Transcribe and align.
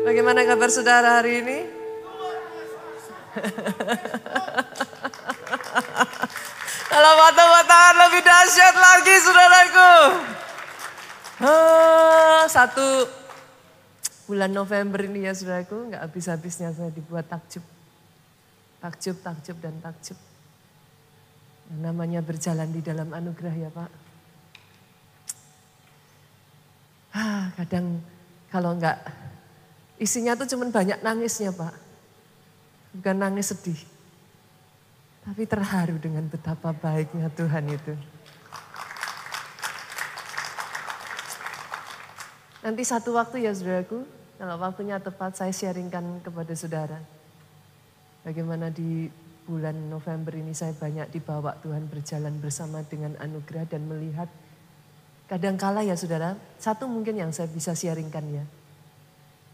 Bagaimana 0.00 0.48
kabar 0.48 0.72
saudara 0.72 1.20
hari 1.20 1.44
ini? 1.44 1.58
Kalau 6.88 7.12
tangan 7.68 7.96
lebih 8.08 8.22
dahsyat 8.24 8.74
lagi 8.80 9.14
saudaraku. 9.20 9.92
Ah, 11.40 12.44
satu 12.48 13.08
bulan 14.24 14.52
November 14.52 15.04
ini 15.04 15.28
ya 15.28 15.36
saudaraku, 15.36 15.92
nggak 15.92 16.02
habis-habisnya 16.08 16.72
saya 16.72 16.88
dibuat 16.88 17.28
takjub. 17.28 17.64
Takjub, 18.80 19.16
takjub, 19.20 19.56
dan 19.60 19.76
takjub. 19.84 20.16
Namanya 21.76 22.24
berjalan 22.24 22.72
di 22.72 22.80
dalam 22.80 23.12
anugerah 23.12 23.54
ya 23.54 23.68
Pak. 23.68 23.90
Ah, 27.14 27.52
kadang 27.60 28.00
kalau 28.48 28.74
nggak 28.80 28.96
isinya 30.00 30.32
tuh 30.32 30.48
cuman 30.48 30.72
banyak 30.72 30.98
nangisnya 31.04 31.52
Pak. 31.52 31.76
Bukan 32.96 33.16
nangis 33.20 33.52
sedih. 33.52 33.76
Tapi 35.20 35.44
terharu 35.44 36.00
dengan 36.00 36.24
betapa 36.26 36.72
baiknya 36.72 37.28
Tuhan 37.28 37.68
itu. 37.68 37.94
Nanti 42.64 42.82
satu 42.84 43.14
waktu 43.14 43.44
ya 43.44 43.52
saudaraku, 43.52 44.04
kalau 44.40 44.56
waktunya 44.56 44.96
tepat 44.96 45.36
saya 45.36 45.52
sharingkan 45.52 46.24
kepada 46.24 46.52
saudara. 46.56 46.98
Bagaimana 48.24 48.72
di 48.72 49.08
bulan 49.48 49.76
November 49.88 50.32
ini 50.36 50.52
saya 50.52 50.76
banyak 50.76 51.08
dibawa 51.12 51.56
Tuhan 51.60 51.88
berjalan 51.88 52.36
bersama 52.40 52.84
dengan 52.84 53.16
anugerah 53.20 53.64
dan 53.68 53.88
melihat 53.88 54.28
kadangkala 55.28 55.84
ya 55.84 55.96
saudara, 55.96 56.36
satu 56.60 56.84
mungkin 56.84 57.16
yang 57.16 57.32
saya 57.32 57.48
bisa 57.48 57.72
sharingkan 57.72 58.24
ya. 58.28 58.44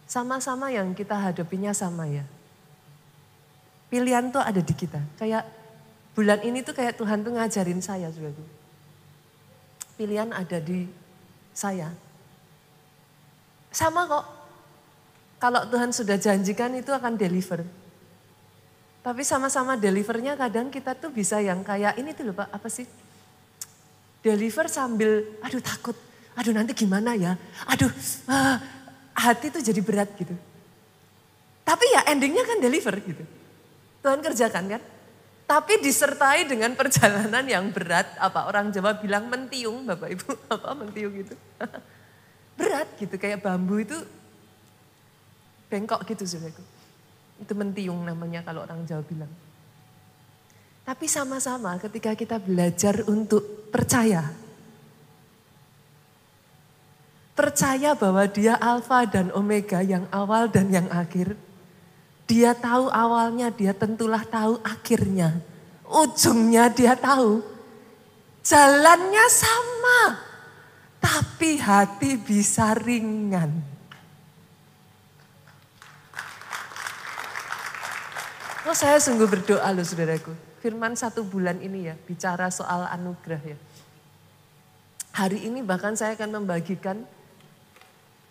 Sama-sama 0.06 0.70
yang 0.70 0.94
kita 0.94 1.18
hadapinya 1.18 1.74
sama 1.74 2.06
ya. 2.06 2.22
Pilihan 3.90 4.30
tuh 4.30 4.42
ada 4.42 4.62
di 4.62 4.74
kita. 4.74 5.02
Kayak 5.18 5.46
bulan 6.14 6.42
ini 6.46 6.62
tuh 6.62 6.74
kayak 6.74 6.94
Tuhan 6.94 7.26
tuh 7.26 7.34
ngajarin 7.34 7.82
saya 7.82 8.10
saudaraku. 8.14 8.42
Pilihan 9.98 10.30
ada 10.30 10.58
di 10.62 10.86
saya. 11.50 11.90
Sama 13.74 14.06
kok. 14.06 14.26
Kalau 15.36 15.68
Tuhan 15.68 15.92
sudah 15.92 16.16
janjikan 16.16 16.72
itu 16.78 16.88
akan 16.94 17.18
deliver. 17.18 17.60
Tapi 19.06 19.22
sama-sama 19.22 19.78
delivernya 19.78 20.34
kadang 20.34 20.66
kita 20.66 20.98
tuh 20.98 21.14
bisa 21.14 21.38
yang 21.38 21.62
kayak 21.62 21.94
ini 21.94 22.10
tuh 22.10 22.26
loh 22.26 22.34
Pak, 22.34 22.50
apa 22.50 22.66
sih? 22.66 22.82
Deliver 24.18 24.66
sambil, 24.66 25.38
aduh 25.38 25.62
takut, 25.62 25.94
aduh 26.34 26.50
nanti 26.50 26.74
gimana 26.74 27.14
ya, 27.14 27.38
aduh 27.70 27.86
ah, 28.26 28.58
hati 29.16 29.48
tuh 29.48 29.64
jadi 29.64 29.80
berat 29.80 30.12
gitu. 30.20 30.36
Tapi 31.66 31.84
ya 31.90 32.06
endingnya 32.12 32.44
kan 32.44 32.60
deliver 32.60 32.94
gitu. 33.00 33.24
Tuhan 34.04 34.20
kerjakan 34.22 34.64
kan. 34.76 34.82
Tapi 35.46 35.78
disertai 35.78 36.46
dengan 36.46 36.74
perjalanan 36.74 37.46
yang 37.46 37.70
berat, 37.70 38.18
apa 38.18 38.50
orang 38.50 38.74
Jawa 38.74 38.98
bilang 38.98 39.30
mentiung, 39.30 39.86
Bapak 39.86 40.10
Ibu, 40.10 40.30
apa 40.58 40.68
mentiung 40.74 41.14
gitu. 41.14 41.34
berat 42.58 42.88
gitu, 42.98 43.14
kayak 43.14 43.42
bambu 43.42 43.82
itu 43.82 43.94
bengkok 45.70 46.02
gitu 46.06 46.26
saudaraku. 46.26 46.62
Itu 47.38 47.52
mentiung 47.54 48.02
namanya 48.02 48.42
kalau 48.42 48.66
orang 48.66 48.82
Jawa 48.86 49.02
bilang. 49.06 49.30
Tapi 50.86 51.06
sama-sama 51.10 51.78
ketika 51.82 52.14
kita 52.14 52.38
belajar 52.38 53.02
untuk 53.10 53.70
percaya. 53.74 54.45
Percaya 57.36 57.92
bahwa 57.92 58.24
dia 58.24 58.56
alfa 58.56 59.04
dan 59.04 59.28
omega 59.36 59.84
yang 59.84 60.08
awal 60.08 60.48
dan 60.48 60.72
yang 60.72 60.88
akhir. 60.88 61.36
Dia 62.24 62.56
tahu 62.56 62.88
awalnya, 62.88 63.52
dia 63.52 63.76
tentulah 63.76 64.24
tahu 64.24 64.56
akhirnya. 64.64 65.44
Ujungnya 65.84 66.72
dia 66.72 66.96
tahu. 66.96 67.44
Jalannya 68.40 69.26
sama. 69.28 70.00
Tapi 70.96 71.60
hati 71.60 72.16
bisa 72.16 72.72
ringan. 72.72 73.76
Oh 78.66 78.74
saya 78.74 78.98
sungguh 78.98 79.30
berdoa 79.30 79.70
loh 79.70 79.86
saudaraku. 79.86 80.34
Firman 80.58 80.98
satu 80.98 81.22
bulan 81.22 81.62
ini 81.62 81.86
ya 81.86 81.94
bicara 81.94 82.50
soal 82.50 82.90
anugerah 82.90 83.54
ya. 83.54 83.58
Hari 85.14 85.46
ini 85.46 85.62
bahkan 85.62 85.94
saya 85.94 86.18
akan 86.18 86.42
membagikan 86.42 87.06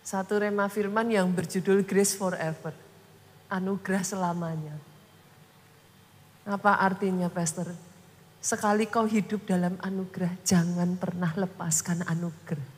satu 0.06 0.38
rema 0.38 0.70
firman 0.70 1.10
yang 1.10 1.26
berjudul 1.34 1.82
Grace 1.82 2.14
Forever. 2.14 2.70
Anugerah 3.50 4.06
selamanya. 4.06 4.78
Apa 6.46 6.78
artinya 6.78 7.26
pastor? 7.26 7.74
Sekali 8.38 8.86
kau 8.86 9.02
hidup 9.10 9.50
dalam 9.50 9.74
anugerah, 9.82 10.30
jangan 10.46 10.94
pernah 10.94 11.34
lepaskan 11.34 12.06
anugerah. 12.06 12.70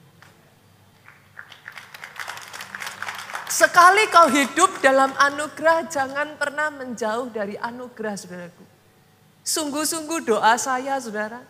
Sekali 3.53 4.09
kau 4.09 4.33
hidup 4.33 4.81
dalam 4.81 5.12
anugerah, 5.12 5.84
jangan 5.93 6.33
pernah 6.41 6.72
menjauh 6.72 7.28
dari 7.28 7.60
anugerah, 7.60 8.16
saudaraku. 8.16 8.65
Sungguh-sungguh 9.45 10.25
doa 10.25 10.56
saya, 10.56 10.97
saudara. 10.97 11.45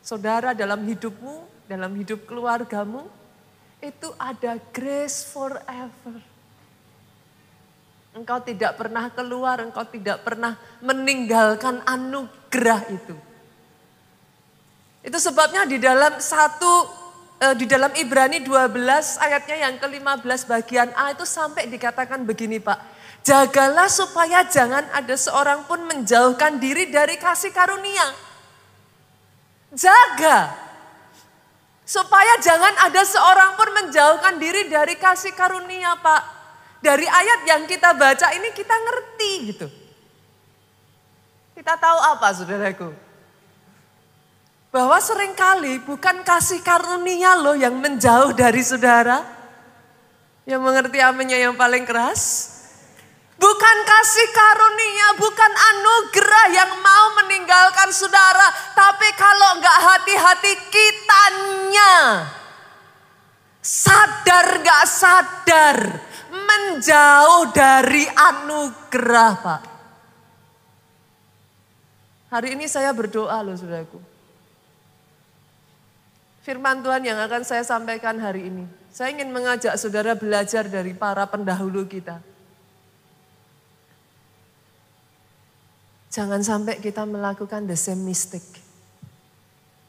Saudara 0.00 0.56
dalam 0.56 0.80
hidupmu, 0.88 1.68
dalam 1.68 1.92
hidup 2.00 2.24
keluargamu, 2.24 3.04
itu 3.80 4.08
ada 4.16 4.56
grace 4.72 5.26
forever. 5.28 6.18
Engkau 8.16 8.40
tidak 8.40 8.80
pernah 8.80 9.12
keluar, 9.12 9.60
engkau 9.60 9.84
tidak 9.84 10.24
pernah 10.24 10.56
meninggalkan 10.80 11.84
anugerah 11.84 12.82
itu. 12.88 13.16
Itu 15.04 15.18
sebabnya 15.20 15.68
di 15.68 15.76
dalam 15.76 16.16
satu 16.16 17.04
Eh, 17.36 17.52
di 17.52 17.68
dalam 17.68 17.92
Ibrani 17.92 18.40
12 18.40 19.20
ayatnya 19.20 19.68
yang 19.68 19.76
ke-15 19.76 20.48
bagian 20.48 20.88
A 20.96 21.12
itu 21.12 21.28
sampai 21.28 21.68
dikatakan 21.68 22.24
begini 22.24 22.56
Pak. 22.56 22.80
Jagalah 23.28 23.92
supaya 23.92 24.40
jangan 24.48 24.88
ada 24.88 25.12
seorang 25.12 25.68
pun 25.68 25.84
menjauhkan 25.84 26.56
diri 26.56 26.88
dari 26.88 27.20
kasih 27.20 27.52
karunia. 27.52 28.08
Jaga. 29.68 30.64
Supaya 31.86 32.42
jangan 32.42 32.74
ada 32.82 33.06
seorang 33.06 33.54
pun 33.54 33.70
menjauhkan 33.70 34.42
diri 34.42 34.66
dari 34.66 34.98
kasih 34.98 35.30
karunia 35.38 35.94
Pak. 36.02 36.22
Dari 36.82 37.06
ayat 37.06 37.46
yang 37.46 37.62
kita 37.70 37.94
baca 37.94 38.34
ini 38.34 38.50
kita 38.50 38.74
ngerti 38.74 39.32
gitu. 39.54 39.66
Kita 41.54 41.78
tahu 41.78 41.98
apa 42.02 42.26
saudaraku? 42.34 42.90
Bahwa 44.74 44.98
sering 44.98 45.38
kali 45.38 45.78
bukan 45.78 46.26
kasih 46.26 46.58
karunia 46.66 47.38
loh 47.38 47.54
yang 47.54 47.78
menjauh 47.78 48.34
dari 48.34 48.66
saudara. 48.66 49.22
Yang 50.42 50.60
mengerti 50.66 50.98
aminnya 50.98 51.38
yang 51.38 51.54
paling 51.54 51.86
keras. 51.86 52.55
Bukan 53.36 53.76
kasih 53.84 54.28
karunia, 54.32 55.08
bukan 55.20 55.52
anugerah 55.52 56.46
yang 56.56 56.72
mau 56.80 57.06
meninggalkan 57.20 57.92
saudara. 57.92 58.48
Tapi 58.72 59.08
kalau 59.12 59.60
enggak 59.60 59.78
hati-hati 59.80 60.52
kitanya. 60.72 61.94
Sadar 63.60 64.60
enggak 64.60 64.84
sadar. 64.88 65.78
Menjauh 66.32 67.52
dari 67.52 68.08
anugerah 68.08 69.32
Pak. 69.40 69.62
Hari 72.32 72.56
ini 72.56 72.66
saya 72.66 72.90
berdoa 72.92 73.40
loh 73.44 73.54
saudaraku 73.54 74.16
firman 76.46 76.78
Tuhan 76.78 77.02
yang 77.02 77.18
akan 77.18 77.42
saya 77.42 77.66
sampaikan 77.66 78.22
hari 78.22 78.46
ini. 78.46 78.70
Saya 78.94 79.10
ingin 79.10 79.34
mengajak 79.34 79.74
saudara 79.74 80.14
belajar 80.14 80.70
dari 80.70 80.94
para 80.94 81.26
pendahulu 81.26 81.82
kita. 81.90 82.22
Jangan 86.16 86.40
sampai 86.40 86.80
kita 86.80 87.04
melakukan 87.04 87.68
the 87.68 87.76
same 87.76 88.00
mistake. 88.00 88.64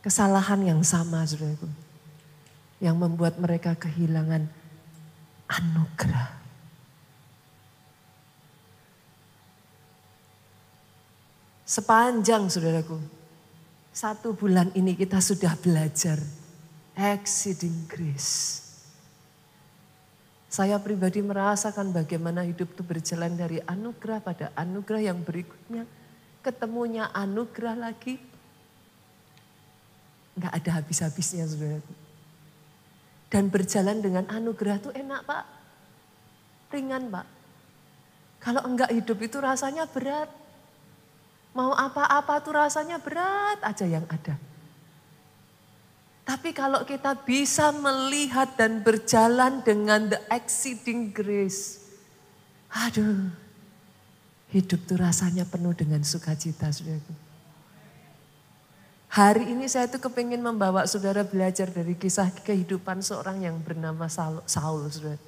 Kesalahan 0.04 0.60
yang 0.60 0.84
sama, 0.84 1.24
saudaraku. 1.24 1.72
Yang 2.84 2.96
membuat 3.00 3.40
mereka 3.40 3.80
kehilangan 3.80 4.44
anugerah. 5.48 6.36
Sepanjang 11.64 12.52
saudaraku, 12.52 13.00
satu 13.96 14.36
bulan 14.36 14.76
ini 14.76 15.00
kita 15.00 15.24
sudah 15.24 15.56
belajar 15.56 16.20
exceeding 16.92 17.88
grace. 17.88 18.68
Saya 20.52 20.76
pribadi 20.76 21.24
merasakan 21.24 21.96
bagaimana 21.96 22.44
hidup 22.44 22.76
itu 22.76 22.84
berjalan 22.84 23.32
dari 23.40 23.64
anugerah 23.64 24.20
pada 24.20 24.52
anugerah 24.60 25.08
yang 25.08 25.24
berikutnya. 25.24 25.88
Ketemunya 26.48 27.12
anugerah 27.12 27.76
lagi. 27.76 28.16
Enggak 30.40 30.54
ada 30.64 30.70
habis-habisnya 30.80 31.44
saudara. 31.44 31.84
Dan 33.28 33.52
berjalan 33.52 34.00
dengan 34.00 34.24
anugerah 34.32 34.80
itu 34.80 34.96
enak 34.96 35.28
pak. 35.28 35.44
ringan 36.72 37.08
Pak. 37.12 37.28
Kalau 38.44 38.64
enggak 38.64 38.92
hidup 38.92 39.20
itu 39.24 39.40
rasanya 39.40 39.88
berat. 39.88 40.32
Mau 41.52 41.72
apa-apa 41.76 42.44
tuh 42.44 42.56
rasanya 42.56 43.00
berat 43.00 43.60
aja 43.64 43.88
yang 43.88 44.04
ada. 44.08 44.36
Tapi 46.28 46.52
kalau 46.52 46.84
kita 46.84 47.16
bisa 47.24 47.72
melihat 47.72 48.60
dan 48.60 48.84
berjalan 48.84 49.64
dengan 49.64 50.12
the 50.12 50.20
exceeding 50.28 51.16
grace. 51.16 51.80
Aduh, 52.68 53.32
hidup 54.58 54.82
tuh 54.90 54.98
rasanya 54.98 55.46
penuh 55.46 55.78
dengan 55.78 56.02
sukacita, 56.02 56.74
saudaraku. 56.74 57.14
Hari 59.08 59.56
ini 59.56 59.70
saya 59.72 59.88
tuh 59.88 60.04
kepingin 60.04 60.44
membawa 60.44 60.84
saudara 60.84 61.24
belajar 61.24 61.72
dari 61.72 61.96
kisah 61.96 62.28
kehidupan 62.44 63.00
seorang 63.00 63.46
yang 63.46 63.56
bernama 63.62 64.10
Saul, 64.10 64.44
saudara. 64.92 65.22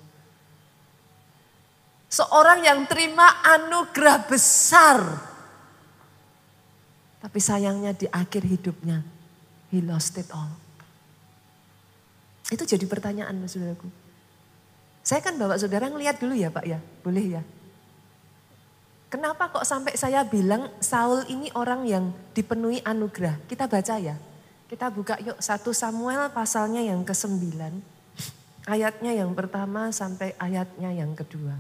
Seorang 2.09 2.65
yang 2.65 2.89
terima 2.89 3.39
anugerah 3.45 4.25
besar. 4.25 4.99
Tapi 7.21 7.39
sayangnya 7.39 7.93
di 7.93 8.09
akhir 8.09 8.43
hidupnya, 8.49 9.05
he 9.69 9.79
lost 9.79 10.17
it 10.17 10.27
all. 10.33 10.49
Itu 12.49 12.65
jadi 12.65 12.83
pertanyaan 12.89 13.45
saudaraku. 13.45 13.87
Saya 15.05 15.21
kan 15.23 15.37
bawa 15.37 15.55
saudara 15.55 15.87
ngeliat 15.87 16.17
dulu 16.19 16.35
ya 16.35 16.51
Pak 16.51 16.65
ya, 16.67 16.81
boleh 17.05 17.39
ya? 17.39 17.43
Kenapa 19.09 19.49
kok 19.49 19.65
sampai 19.65 19.97
saya 19.97 20.21
bilang 20.21 20.69
Saul 20.77 21.25
ini 21.25 21.49
orang 21.57 21.81
yang 21.89 22.13
dipenuhi 22.37 22.81
anugerah? 22.85 23.41
Kita 23.49 23.65
baca 23.65 23.95
ya. 23.97 24.13
Kita 24.69 24.93
buka 24.93 25.17
yuk 25.25 25.41
1 25.41 25.65
Samuel 25.73 26.29
pasalnya 26.29 26.85
yang 26.85 27.01
ke-9. 27.01 27.57
Ayatnya 28.69 29.11
yang 29.17 29.33
pertama 29.33 29.89
sampai 29.89 30.37
ayatnya 30.37 30.93
yang 30.93 31.17
kedua. 31.17 31.57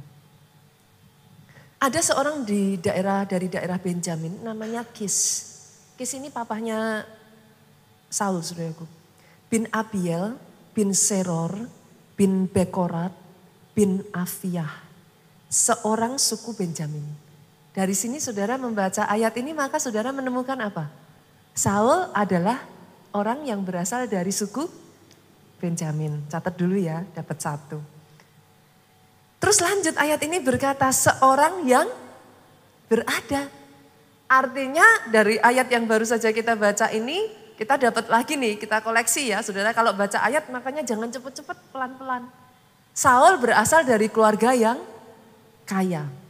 Ada 1.81 2.13
seorang 2.13 2.45
di 2.45 2.77
daerah 2.77 3.25
dari 3.25 3.49
daerah 3.49 3.81
Benjamin 3.81 4.45
namanya 4.45 4.85
Kis. 4.85 5.49
Kis 5.97 6.13
ini 6.13 6.29
papahnya 6.29 7.01
Saul 8.13 8.45
saudaraku. 8.45 8.85
Bin 9.49 9.65
Abiel 9.73 10.37
bin 10.79 10.95
Seror, 10.95 11.67
bin 12.15 12.47
Bekorat, 12.47 13.11
bin 13.75 13.99
Afiyah. 14.15 14.87
Seorang 15.51 16.15
suku 16.15 16.55
Benjamin. 16.55 17.03
Dari 17.79 17.95
sini 17.95 18.19
saudara 18.19 18.59
membaca 18.59 19.07
ayat 19.07 19.39
ini 19.39 19.55
maka 19.55 19.79
saudara 19.79 20.11
menemukan 20.11 20.59
apa? 20.59 20.91
Saul 21.55 22.11
adalah 22.11 22.59
orang 23.15 23.47
yang 23.47 23.63
berasal 23.63 24.03
dari 24.03 24.35
suku 24.35 24.67
Benjamin. 25.63 26.27
Catat 26.27 26.59
dulu 26.59 26.75
ya, 26.75 27.07
dapat 27.15 27.39
satu. 27.39 27.79
Terus 29.39 29.63
lanjut 29.63 29.95
ayat 29.95 30.19
ini 30.27 30.43
berkata 30.43 30.91
seorang 30.91 31.63
yang 31.63 31.87
berada. 32.91 33.47
Artinya 34.27 34.83
dari 35.07 35.39
ayat 35.39 35.71
yang 35.71 35.87
baru 35.87 36.03
saja 36.03 36.35
kita 36.35 36.59
baca 36.59 36.91
ini 36.91 37.31
kita 37.55 37.79
dapat 37.79 38.11
lagi 38.11 38.35
nih, 38.35 38.59
kita 38.59 38.83
koleksi 38.83 39.31
ya 39.31 39.39
saudara. 39.39 39.71
Kalau 39.71 39.95
baca 39.95 40.19
ayat 40.19 40.51
makanya 40.51 40.83
jangan 40.83 41.07
cepet-cepet, 41.15 41.55
pelan-pelan. 41.71 42.27
Saul 42.91 43.39
berasal 43.39 43.87
dari 43.87 44.11
keluarga 44.11 44.51
yang 44.51 44.83
kaya. 45.63 46.27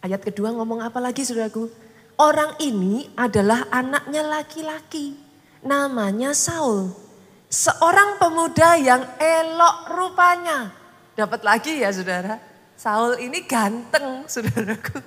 Ayat 0.00 0.24
kedua 0.24 0.56
ngomong 0.56 0.80
apa 0.80 0.96
lagi 0.96 1.20
saudaraku? 1.28 1.68
Orang 2.16 2.56
ini 2.60 3.12
adalah 3.16 3.68
anaknya 3.68 4.24
laki-laki. 4.24 5.16
Namanya 5.60 6.32
Saul. 6.32 6.92
Seorang 7.52 8.16
pemuda 8.16 8.80
yang 8.80 9.04
elok 9.20 9.76
rupanya. 9.92 10.72
Dapat 11.12 11.40
lagi 11.44 11.84
ya 11.84 11.92
saudara. 11.92 12.40
Saul 12.80 13.20
ini 13.20 13.44
ganteng 13.44 14.24
saudaraku. 14.24 15.04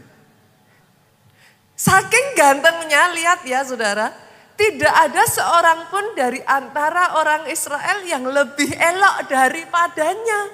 Saking 1.74 2.38
gantengnya 2.38 3.10
lihat 3.18 3.42
ya 3.50 3.66
saudara. 3.66 4.14
Tidak 4.54 4.94
ada 4.94 5.26
seorang 5.26 5.90
pun 5.90 6.14
dari 6.14 6.38
antara 6.46 7.18
orang 7.18 7.50
Israel 7.50 8.06
yang 8.06 8.30
lebih 8.30 8.70
elok 8.70 9.26
daripadanya. 9.26 10.54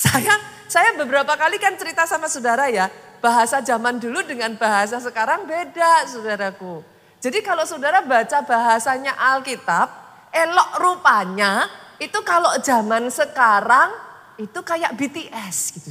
Saya 0.00 0.59
saya 0.70 0.94
beberapa 0.94 1.34
kali 1.34 1.58
kan 1.58 1.74
cerita 1.74 2.06
sama 2.06 2.30
saudara 2.30 2.70
ya, 2.70 2.86
bahasa 3.18 3.58
zaman 3.58 3.98
dulu 3.98 4.22
dengan 4.22 4.54
bahasa 4.54 5.02
sekarang 5.02 5.42
beda 5.42 6.06
saudaraku. 6.06 6.86
Jadi 7.18 7.42
kalau 7.42 7.66
saudara 7.66 8.06
baca 8.06 8.38
bahasanya 8.46 9.18
Alkitab, 9.18 9.90
elok 10.30 10.70
rupanya 10.78 11.66
itu 11.98 12.16
kalau 12.22 12.54
zaman 12.62 13.10
sekarang 13.10 13.90
itu 14.38 14.56
kayak 14.62 14.94
BTS 14.94 15.56
gitu. 15.74 15.90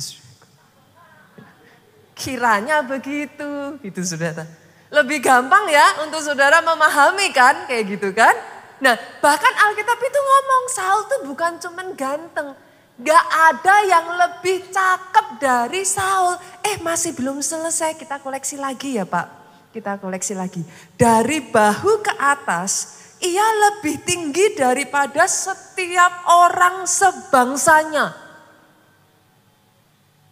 Kiranya 2.15 2.79
begitu 2.79 3.75
gitu 3.83 4.01
saudara. 4.01 4.47
Lebih 4.89 5.19
gampang 5.19 5.67
ya 5.67 6.07
untuk 6.07 6.23
saudara 6.23 6.63
memahami 6.63 7.35
kan 7.35 7.67
kayak 7.67 7.99
gitu 7.99 8.15
kan. 8.15 8.31
Nah 8.79 8.95
bahkan 9.19 9.51
Alkitab 9.69 9.99
itu 9.99 10.19
ngomong 10.23 10.63
Saul 10.71 11.01
tuh 11.11 11.19
bukan 11.27 11.59
cuman 11.59 11.87
ganteng. 11.99 12.55
Gak 12.99 13.25
ada 13.31 13.75
yang 13.87 14.07
lebih 14.11 14.67
cakep 14.75 15.27
dari 15.39 15.87
Saul. 15.87 16.35
Eh 16.59 16.75
masih 16.83 17.15
belum 17.15 17.39
selesai 17.39 17.95
kita 17.95 18.19
koleksi 18.19 18.59
lagi 18.59 18.99
ya 18.99 19.07
Pak. 19.07 19.27
Kita 19.71 19.95
koleksi 19.95 20.35
lagi. 20.35 20.59
Dari 20.99 21.39
bahu 21.39 22.03
ke 22.03 22.13
atas 22.19 22.99
ia 23.19 23.43
lebih 23.43 24.03
tinggi 24.03 24.55
daripada 24.55 25.27
setiap 25.27 26.27
orang 26.27 26.83
sebangsanya. 26.83 28.15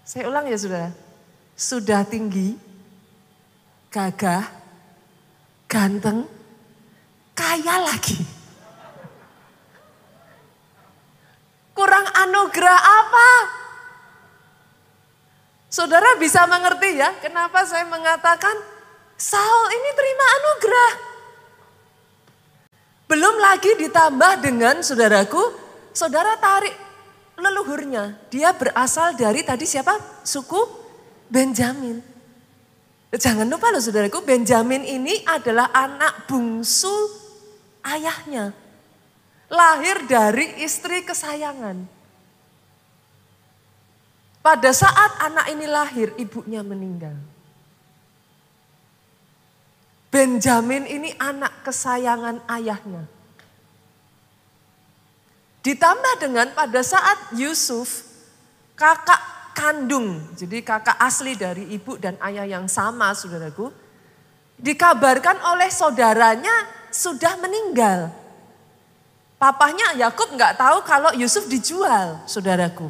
Saya 0.08 0.31
ulang 0.31 0.48
ya 0.48 0.56
saudara. 0.56 0.92
Sudah 1.58 2.08
tinggi, 2.08 2.56
gagah, 3.92 4.48
ganteng, 5.68 6.24
kaya 7.36 7.75
lagi. 7.92 8.37
Kurang 11.78 12.10
anugerah 12.10 12.80
apa? 12.82 13.30
Saudara 15.70 16.18
bisa 16.18 16.50
mengerti 16.50 16.98
ya 16.98 17.14
kenapa 17.22 17.62
saya 17.70 17.86
mengatakan 17.86 18.58
Saul 19.14 19.68
ini 19.70 19.90
terima 19.94 20.26
anugerah. 20.42 20.94
Belum 23.06 23.36
lagi 23.38 23.72
ditambah 23.78 24.42
dengan 24.42 24.82
saudaraku, 24.82 25.54
saudara 25.94 26.34
tarik 26.42 26.74
leluhurnya. 27.38 28.26
Dia 28.34 28.58
berasal 28.58 29.14
dari 29.14 29.46
tadi 29.46 29.70
siapa? 29.70 30.22
Suku 30.26 30.60
Benjamin. 31.30 32.02
Jangan 33.14 33.48
lupa 33.50 33.69
loh 33.69 33.81
saudaraku, 33.81 34.22
Benjamin 34.26 34.81
ini 34.81 35.22
adalah 35.26 35.69
anak 35.74 36.26
bungsu 36.26 36.92
ayahnya. 37.86 38.67
Lahir 39.47 40.04
dari 40.07 40.59
istri 40.63 41.07
kesayangan. 41.07 41.87
Pada 44.44 44.71
saat 44.71 45.11
anak 45.23 45.47
ini 45.51 45.66
lahir, 45.68 46.16
ibunya 46.16 46.63
meninggal. 46.63 47.16
Benjamin 50.07 50.87
ini 50.87 51.11
anak 51.19 51.68
kesayangan 51.68 52.39
ayahnya. 52.47 53.04
Ditambah 55.68 56.16
dengan 56.23 56.47
pada 56.56 56.80
saat 56.80 57.35
Yusuf, 57.35 58.07
kakak 58.80 59.19
kandung, 59.51 60.23
jadi 60.39 60.63
kakak 60.63 60.95
asli 60.95 61.35
dari 61.35 61.68
ibu 61.75 61.99
dan 61.99 62.16
ayah 62.23 62.47
yang 62.47 62.71
sama 62.71 63.11
saudaraku, 63.11 63.68
dikabarkan 64.56 65.44
oleh 65.44 65.68
saudaranya 65.68 66.56
sudah 66.87 67.35
meninggal. 67.44 68.16
Papahnya 69.38 69.94
Yakub 70.02 70.34
nggak 70.34 70.58
tahu 70.58 70.82
kalau 70.82 71.14
Yusuf 71.14 71.46
dijual, 71.46 72.18
saudaraku. 72.26 72.90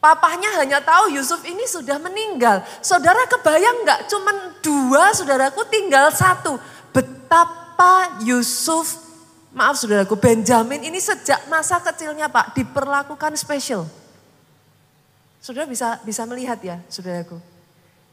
Papahnya 0.00 0.48
hanya 0.56 0.80
tahu 0.80 1.12
Yusuf 1.12 1.44
ini 1.44 1.68
sudah 1.68 2.00
meninggal. 2.00 2.64
Saudara 2.80 3.28
kebayang 3.28 3.84
nggak 3.84 4.00
cuman 4.08 4.36
dua 4.64 5.12
saudaraku 5.12 5.66
tinggal 5.68 6.08
satu. 6.08 6.56
Betapa 6.94 8.16
Yusuf, 8.24 8.96
maaf 9.52 9.76
saudaraku, 9.76 10.16
Benjamin 10.16 10.86
ini 10.88 10.96
sejak 11.02 11.44
masa 11.52 11.82
kecilnya 11.84 12.32
Pak 12.32 12.56
diperlakukan 12.56 13.36
spesial. 13.36 13.84
Saudara 15.44 15.68
bisa 15.68 16.00
bisa 16.00 16.24
melihat 16.24 16.56
ya, 16.64 16.80
saudaraku. 16.88 17.36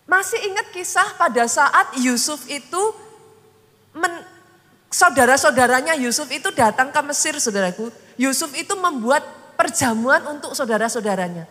Masih 0.03 0.37
ingat 0.43 0.75
kisah 0.75 1.15
pada 1.15 1.47
saat 1.47 1.95
Yusuf 2.03 2.43
itu 2.51 2.81
saudara-saudaranya 4.95 5.99
Yusuf 5.99 6.31
itu 6.31 6.47
datang 6.55 6.87
ke 6.87 7.01
Mesir, 7.03 7.35
saudaraku. 7.35 7.91
Yusuf 8.15 8.55
itu 8.55 8.71
membuat 8.79 9.27
perjamuan 9.59 10.23
untuk 10.31 10.55
saudara-saudaranya. 10.55 11.43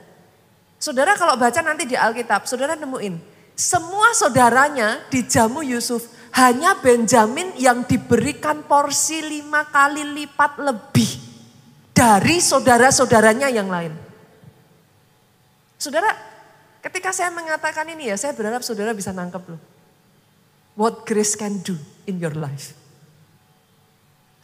Saudara 0.81 1.13
kalau 1.21 1.37
baca 1.37 1.61
nanti 1.61 1.85
di 1.85 1.97
Alkitab, 1.97 2.49
saudara 2.49 2.73
nemuin. 2.73 3.21
Semua 3.53 4.17
saudaranya 4.17 5.05
dijamu 5.13 5.61
Yusuf. 5.61 6.09
Hanya 6.35 6.75
Benjamin 6.83 7.55
yang 7.55 7.87
diberikan 7.87 8.67
porsi 8.67 9.23
lima 9.23 9.71
kali 9.71 10.03
lipat 10.03 10.59
lebih 10.59 11.07
dari 11.95 12.43
saudara-saudaranya 12.43 13.55
yang 13.55 13.71
lain. 13.71 13.95
Saudara, 15.79 16.11
ketika 16.83 17.15
saya 17.15 17.31
mengatakan 17.31 17.87
ini 17.87 18.11
ya, 18.11 18.19
saya 18.19 18.35
berharap 18.35 18.67
saudara 18.67 18.91
bisa 18.91 19.15
nangkep 19.15 19.47
loh. 19.47 19.63
What 20.75 21.07
grace 21.07 21.39
can 21.39 21.63
do 21.63 21.79
in 22.11 22.19
your 22.19 22.35
life. 22.35 22.75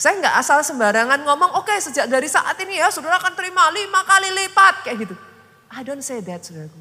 Saya 0.01 0.17
nggak 0.17 0.37
asal 0.41 0.65
sembarangan 0.65 1.21
ngomong, 1.29 1.61
oke 1.61 1.69
okay, 1.69 1.77
sejak 1.77 2.09
dari 2.09 2.25
saat 2.25 2.57
ini 2.65 2.81
ya 2.81 2.89
saudara 2.89 3.21
akan 3.21 3.37
terima 3.37 3.69
lima 3.69 4.01
kali 4.09 4.33
lipat. 4.33 4.89
Kayak 4.89 4.97
gitu. 5.05 5.15
I 5.69 5.85
don't 5.85 6.01
say 6.01 6.25
that 6.25 6.41
saudaraku. 6.41 6.81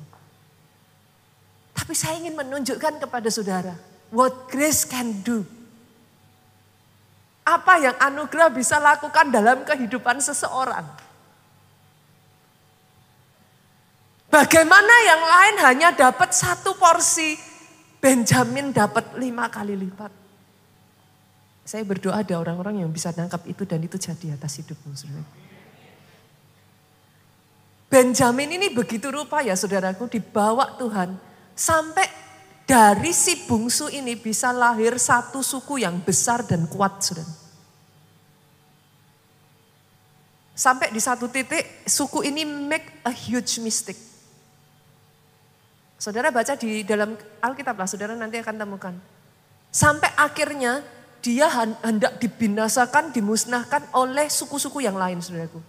Tapi 1.76 1.92
saya 1.92 2.16
ingin 2.16 2.40
menunjukkan 2.40 3.04
kepada 3.04 3.28
saudara, 3.28 3.76
what 4.08 4.48
grace 4.48 4.88
can 4.88 5.20
do. 5.20 5.44
Apa 7.44 7.76
yang 7.84 7.98
anugerah 8.00 8.56
bisa 8.56 8.80
lakukan 8.80 9.28
dalam 9.36 9.68
kehidupan 9.68 10.24
seseorang. 10.24 10.88
Bagaimana 14.32 14.94
yang 15.04 15.24
lain 15.28 15.56
hanya 15.68 15.90
dapat 15.92 16.32
satu 16.32 16.72
porsi, 16.80 17.36
Benjamin 18.00 18.72
dapat 18.72 19.20
lima 19.20 19.52
kali 19.52 19.76
lipat. 19.76 20.19
Saya 21.70 21.86
berdoa 21.86 22.18
ada 22.18 22.34
orang-orang 22.42 22.82
yang 22.82 22.90
bisa 22.90 23.14
nangkap 23.14 23.46
itu 23.46 23.62
dan 23.62 23.78
itu 23.86 23.94
jadi 24.02 24.34
atas 24.34 24.58
hidupmu. 24.58 24.90
Saudara. 24.98 25.22
Benjamin 27.94 28.58
ini 28.58 28.74
begitu 28.74 29.14
rupa 29.14 29.46
ya 29.46 29.54
saudaraku 29.54 30.10
dibawa 30.10 30.82
Tuhan 30.82 31.14
sampai 31.54 32.10
dari 32.66 33.14
si 33.14 33.46
bungsu 33.46 33.86
ini 33.94 34.18
bisa 34.18 34.50
lahir 34.50 34.98
satu 34.98 35.46
suku 35.46 35.86
yang 35.86 36.02
besar 36.02 36.42
dan 36.42 36.66
kuat 36.66 37.06
saudara. 37.06 37.30
Sampai 40.58 40.90
di 40.90 40.98
satu 40.98 41.30
titik 41.30 41.86
suku 41.86 42.26
ini 42.34 42.50
make 42.50 43.06
a 43.06 43.14
huge 43.14 43.62
mistake. 43.62 44.02
Saudara 46.02 46.34
baca 46.34 46.58
di 46.58 46.82
dalam 46.82 47.14
Alkitab 47.46 47.78
lah, 47.78 47.86
saudara 47.86 48.18
nanti 48.18 48.42
akan 48.42 48.58
temukan. 48.58 48.96
Sampai 49.70 50.10
akhirnya 50.18 50.82
dia 51.20 51.48
hendak 51.84 52.20
dibinasakan, 52.20 53.12
dimusnahkan 53.12 53.92
oleh 53.96 54.32
suku-suku 54.32 54.84
yang 54.84 54.96
lain, 54.96 55.20
saudaraku. 55.20 55.60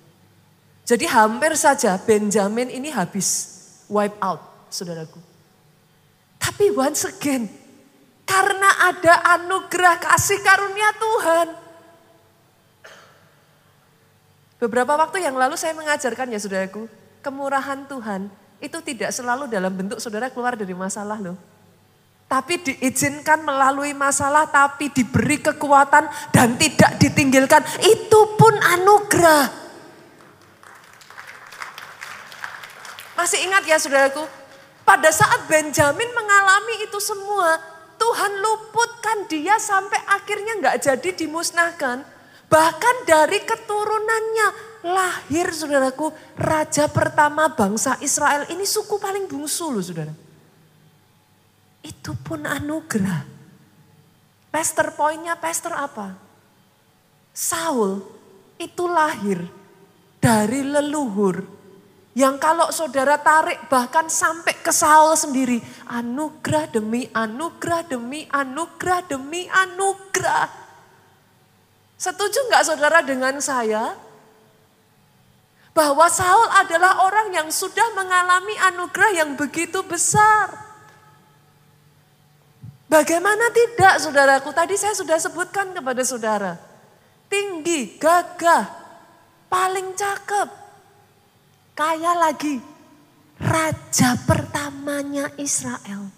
Jadi 0.86 1.06
hampir 1.06 1.54
saja 1.54 1.94
Benjamin 1.98 2.70
ini 2.70 2.90
habis, 2.90 3.58
wipe 3.86 4.18
out, 4.18 4.42
saudaraku. 4.70 5.18
Tapi 6.40 6.72
once 6.74 7.06
again, 7.06 7.46
karena 8.26 8.90
ada 8.90 9.14
anugerah 9.38 10.02
kasih 10.02 10.38
karunia 10.42 10.90
Tuhan. 10.98 11.48
Beberapa 14.60 14.92
waktu 14.98 15.24
yang 15.24 15.34
lalu 15.34 15.56
saya 15.56 15.72
mengajarkan 15.74 16.30
ya 16.30 16.38
saudaraku, 16.38 16.86
kemurahan 17.24 17.86
Tuhan 17.88 18.30
itu 18.60 18.78
tidak 18.84 19.10
selalu 19.10 19.48
dalam 19.48 19.72
bentuk 19.72 19.98
saudara 19.98 20.28
keluar 20.28 20.52
dari 20.52 20.76
masalah 20.76 21.16
loh. 21.16 21.36
Tapi 22.30 22.62
diizinkan 22.62 23.42
melalui 23.42 23.90
masalah 23.90 24.46
tapi 24.46 24.86
diberi 24.94 25.42
kekuatan 25.42 26.06
dan 26.30 26.54
tidak 26.54 26.94
ditinggalkan. 27.02 27.58
Itu 27.82 28.38
pun 28.38 28.54
anugerah. 28.54 29.50
Masih 33.18 33.42
ingat 33.50 33.66
ya 33.66 33.82
saudaraku? 33.82 34.22
Pada 34.86 35.10
saat 35.10 35.50
Benjamin 35.50 36.06
mengalami 36.14 36.86
itu 36.86 37.02
semua, 37.02 37.58
Tuhan 37.98 38.32
luputkan 38.38 39.26
dia 39.26 39.58
sampai 39.58 39.98
akhirnya 40.06 40.54
nggak 40.62 40.86
jadi 40.86 41.10
dimusnahkan. 41.26 42.06
Bahkan 42.46 42.96
dari 43.10 43.42
keturunannya 43.42 44.48
lahir 44.86 45.50
saudaraku 45.50 46.14
raja 46.38 46.86
pertama 46.86 47.50
bangsa 47.52 47.98
Israel 47.98 48.46
ini 48.54 48.62
suku 48.62 49.02
paling 49.02 49.26
bungsu 49.26 49.74
loh 49.74 49.82
saudara. 49.82 50.29
Itu 51.80 52.12
pun 52.16 52.44
anugerah. 52.44 53.24
Pastor 54.50 54.92
poinnya 54.98 55.38
pastor 55.38 55.72
apa? 55.72 56.18
Saul 57.30 58.02
itu 58.58 58.84
lahir 58.90 59.46
dari 60.18 60.66
leluhur 60.66 61.46
yang 62.12 62.36
kalau 62.42 62.68
saudara 62.74 63.16
tarik 63.16 63.70
bahkan 63.70 64.10
sampai 64.10 64.58
ke 64.58 64.74
Saul 64.74 65.14
sendiri. 65.14 65.62
Anugerah 65.86 66.68
demi 66.68 67.06
anugerah 67.14 67.86
demi 67.86 68.26
anugerah 68.28 69.00
demi 69.06 69.46
anugerah. 69.46 70.50
Setuju 71.96 72.50
nggak 72.50 72.66
saudara 72.66 73.00
dengan 73.06 73.38
saya? 73.38 74.10
bahwa 75.70 76.10
Saul 76.10 76.50
adalah 76.50 77.06
orang 77.06 77.30
yang 77.30 77.48
sudah 77.48 77.94
mengalami 77.94 78.52
anugerah 78.58 79.22
yang 79.22 79.38
begitu 79.38 79.80
besar. 79.86 80.69
Bagaimana 82.90 83.54
tidak 83.54 84.02
saudaraku? 84.02 84.50
Tadi 84.50 84.74
saya 84.74 84.98
sudah 84.98 85.14
sebutkan 85.14 85.70
kepada 85.70 86.02
saudara. 86.02 86.58
Tinggi, 87.30 87.94
gagah, 87.94 88.66
paling 89.46 89.94
cakep. 89.94 90.48
Kaya 91.78 92.18
lagi. 92.18 92.58
Raja 93.38 94.18
pertamanya 94.26 95.30
Israel. 95.38 96.10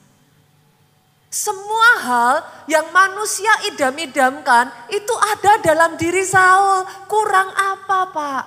Semua 1.29 1.89
hal 2.03 2.35
yang 2.69 2.89
manusia 2.89 3.53
idam-idamkan 3.69 4.73
itu 4.89 5.15
ada 5.17 5.61
dalam 5.61 6.01
diri 6.01 6.25
Saul. 6.25 6.89
Kurang 7.05 7.53
apa 7.53 8.01
pak? 8.11 8.45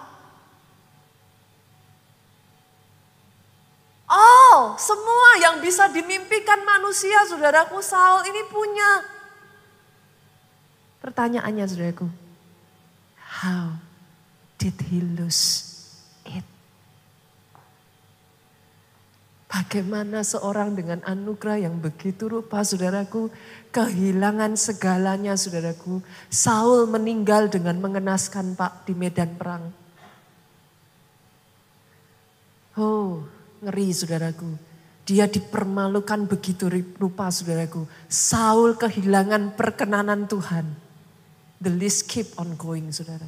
Oh, 4.15 4.79
semua 4.79 5.43
yang 5.43 5.59
bisa 5.59 5.91
dimimpikan 5.91 6.63
manusia, 6.63 7.27
saudaraku 7.27 7.83
Saul 7.83 8.23
ini 8.31 8.47
punya. 8.47 9.03
Pertanyaannya, 11.03 11.65
saudaraku, 11.67 12.07
how 13.19 13.75
did 14.55 14.79
he 14.87 15.03
lose 15.03 15.67
it? 16.23 16.47
Bagaimana 19.51 20.23
seorang 20.23 20.79
dengan 20.79 21.03
anugerah 21.03 21.67
yang 21.67 21.75
begitu 21.75 22.31
rupa, 22.31 22.63
saudaraku, 22.63 23.27
kehilangan 23.75 24.55
segalanya, 24.55 25.35
saudaraku. 25.35 25.99
Saul 26.31 26.87
meninggal 26.87 27.51
dengan 27.51 27.83
mengenaskan, 27.83 28.55
Pak, 28.55 28.87
di 28.87 28.95
medan 28.95 29.35
perang. 29.35 29.75
Oh, 32.79 33.34
Ngeri 33.65 33.89
saudaraku. 33.89 34.49
Dia 35.09 35.25
dipermalukan 35.25 36.29
begitu 36.29 36.69
rupa 37.01 37.33
saudaraku. 37.33 37.89
Saul 38.05 38.77
kehilangan 38.77 39.57
perkenanan 39.57 40.29
Tuhan. 40.29 40.69
The 41.57 41.73
list 41.73 42.05
keep 42.05 42.37
on 42.37 42.53
going 42.53 42.93
saudara. 42.93 43.25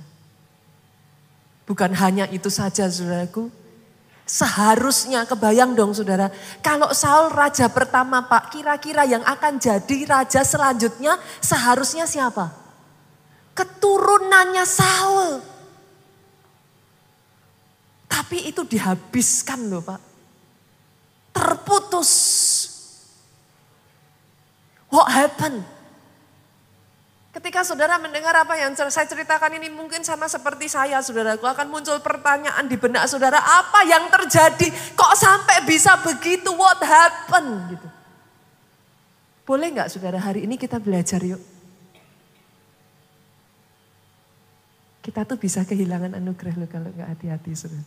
Bukan 1.66 1.90
hanya 1.98 2.30
itu 2.30 2.54
saja 2.54 2.86
saudaraku. 2.86 3.50
Seharusnya 4.30 5.26
kebayang 5.26 5.74
dong 5.74 5.98
saudara. 5.98 6.30
Kalau 6.62 6.94
Saul 6.94 7.34
raja 7.34 7.66
pertama 7.66 8.22
pak. 8.30 8.54
Kira-kira 8.54 9.10
yang 9.10 9.26
akan 9.26 9.58
jadi 9.58 9.98
raja 10.06 10.46
selanjutnya 10.46 11.18
seharusnya 11.42 12.06
siapa? 12.06 12.54
Keturunannya 13.58 14.66
Saul. 14.70 15.42
Tapi 18.06 18.50
itu 18.50 18.62
dihabiskan 18.66 19.72
loh 19.72 19.82
pak 19.82 20.07
terputus. 21.38 22.12
What 24.90 25.12
happened? 25.14 25.62
Ketika 27.38 27.62
saudara 27.62 28.02
mendengar 28.02 28.34
apa 28.34 28.58
yang 28.58 28.74
saya 28.74 29.06
ceritakan 29.06 29.62
ini 29.62 29.70
mungkin 29.70 30.02
sama 30.02 30.26
seperti 30.26 30.66
saya 30.66 30.98
saudaraku 31.06 31.46
akan 31.46 31.70
muncul 31.70 32.02
pertanyaan 32.02 32.66
di 32.66 32.82
benak 32.82 33.06
saudara 33.06 33.38
apa 33.38 33.86
yang 33.86 34.10
terjadi 34.10 34.74
kok 34.98 35.14
sampai 35.14 35.62
bisa 35.62 36.02
begitu 36.02 36.50
what 36.58 36.82
happened 36.82 37.78
gitu. 37.78 37.88
Boleh 39.46 39.70
nggak 39.70 39.94
saudara 39.94 40.18
hari 40.18 40.50
ini 40.50 40.58
kita 40.58 40.82
belajar 40.82 41.22
yuk. 41.22 41.40
Kita 45.06 45.22
tuh 45.24 45.38
bisa 45.38 45.62
kehilangan 45.62 46.18
anugerah 46.18 46.58
loh 46.58 46.68
kalau 46.68 46.90
nggak 46.90 47.06
hati-hati 47.06 47.54
saudara. 47.54 47.86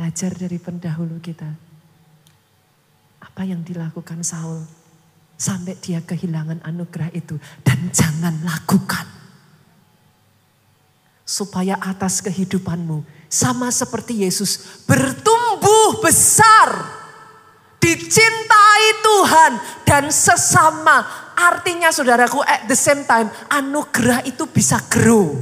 Belajar 0.00 0.32
dari 0.32 0.56
pendahulu 0.56 1.20
kita. 1.20 1.44
Apa 3.20 3.44
yang 3.44 3.60
dilakukan 3.60 4.24
Saul 4.24 4.64
sampai 5.36 5.76
dia 5.76 6.00
kehilangan 6.00 6.64
anugerah 6.64 7.12
itu 7.12 7.36
dan 7.60 7.92
jangan 7.92 8.32
lakukan. 8.40 9.04
Supaya 11.20 11.76
atas 11.84 12.24
kehidupanmu 12.24 13.28
sama 13.28 13.68
seperti 13.68 14.24
Yesus 14.24 14.88
bertumbuh 14.88 16.00
besar 16.00 16.80
dicintai 17.76 19.04
Tuhan 19.04 19.52
dan 19.84 20.08
sesama. 20.08 21.04
Artinya 21.36 21.92
saudaraku 21.92 22.40
at 22.48 22.64
the 22.64 22.78
same 22.80 23.04
time 23.04 23.28
anugerah 23.52 24.24
itu 24.24 24.48
bisa 24.48 24.80
grow. 24.88 25.36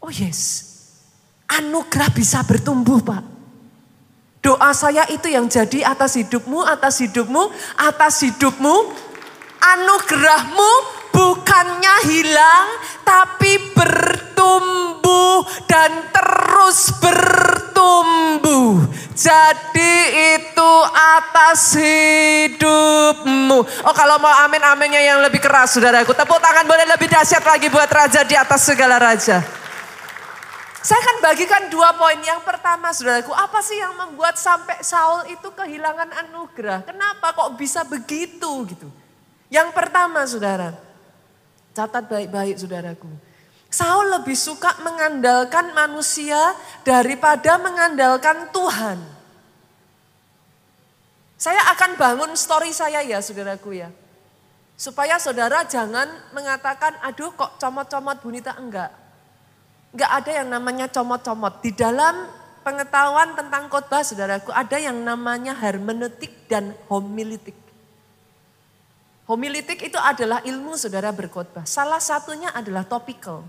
Oh 0.00 0.08
yes, 0.08 0.69
anugerah 1.58 2.10
bisa 2.14 2.46
bertumbuh 2.46 3.02
Pak. 3.02 3.22
Doa 4.40 4.72
saya 4.72 5.04
itu 5.12 5.28
yang 5.28 5.44
jadi 5.52 5.84
atas 5.84 6.16
hidupmu, 6.16 6.64
atas 6.64 7.04
hidupmu, 7.04 7.52
atas 7.76 8.24
hidupmu. 8.24 8.88
Anugerahmu 9.60 10.72
bukannya 11.12 11.96
hilang, 12.08 12.66
tapi 13.04 13.76
bertumbuh 13.76 15.44
dan 15.68 16.08
terus 16.08 16.88
bertumbuh. 16.96 18.80
Jadi 19.12 19.94
itu 20.40 20.72
atas 20.96 21.76
hidupmu. 21.76 23.58
Oh 23.84 23.92
kalau 23.92 24.16
mau 24.16 24.32
amin 24.48 24.64
aminnya 24.64 25.04
yang 25.04 25.20
lebih 25.20 25.44
keras 25.44 25.76
saudaraku. 25.76 26.16
Tepuk 26.16 26.40
tangan 26.40 26.64
boleh 26.64 26.88
lebih 26.88 27.12
dahsyat 27.12 27.44
lagi 27.44 27.68
buat 27.68 27.92
raja 27.92 28.24
di 28.24 28.32
atas 28.32 28.64
segala 28.64 28.96
raja. 28.96 29.59
Saya 30.80 30.96
akan 30.96 31.16
bagikan 31.20 31.68
dua 31.68 31.92
poin. 31.92 32.16
Yang 32.24 32.40
pertama 32.40 32.88
saudaraku, 32.88 33.36
apa 33.36 33.60
sih 33.60 33.76
yang 33.76 33.92
membuat 34.00 34.40
sampai 34.40 34.80
Saul 34.80 35.28
itu 35.28 35.48
kehilangan 35.52 36.08
anugerah? 36.26 36.88
Kenapa 36.88 37.36
kok 37.36 37.52
bisa 37.60 37.84
begitu 37.84 38.64
gitu? 38.64 38.88
Yang 39.52 39.76
pertama 39.76 40.24
saudara, 40.24 40.72
catat 41.76 42.08
baik-baik 42.08 42.56
saudaraku. 42.56 43.10
Saul 43.70 44.08
lebih 44.08 44.34
suka 44.34 44.72
mengandalkan 44.82 45.70
manusia 45.76 46.38
daripada 46.82 47.60
mengandalkan 47.60 48.48
Tuhan. 48.50 48.98
Saya 51.36 51.60
akan 51.76 51.96
bangun 51.96 52.32
story 52.34 52.72
saya 52.72 53.04
ya 53.04 53.20
saudaraku 53.20 53.78
ya. 53.78 53.92
Supaya 54.80 55.20
saudara 55.20 55.60
jangan 55.68 56.08
mengatakan, 56.32 56.96
aduh 57.04 57.36
kok 57.36 57.60
comot-comot 57.60 58.16
bunita 58.24 58.56
enggak. 58.56 59.09
Enggak 59.90 60.10
ada 60.22 60.30
yang 60.30 60.48
namanya 60.48 60.86
comot-comot. 60.86 61.62
Di 61.62 61.74
dalam 61.74 62.30
pengetahuan 62.62 63.34
tentang 63.34 63.66
khotbah 63.66 64.06
saudaraku 64.06 64.54
ada 64.54 64.78
yang 64.78 64.94
namanya 65.02 65.56
hermeneutik 65.58 66.46
dan 66.46 66.76
homiletik. 66.86 67.56
Homiletik 69.26 69.86
itu 69.86 69.98
adalah 69.98 70.42
ilmu 70.42 70.74
saudara 70.74 71.14
berkhotbah. 71.14 71.62
Salah 71.66 72.02
satunya 72.02 72.50
adalah 72.50 72.82
topical. 72.82 73.46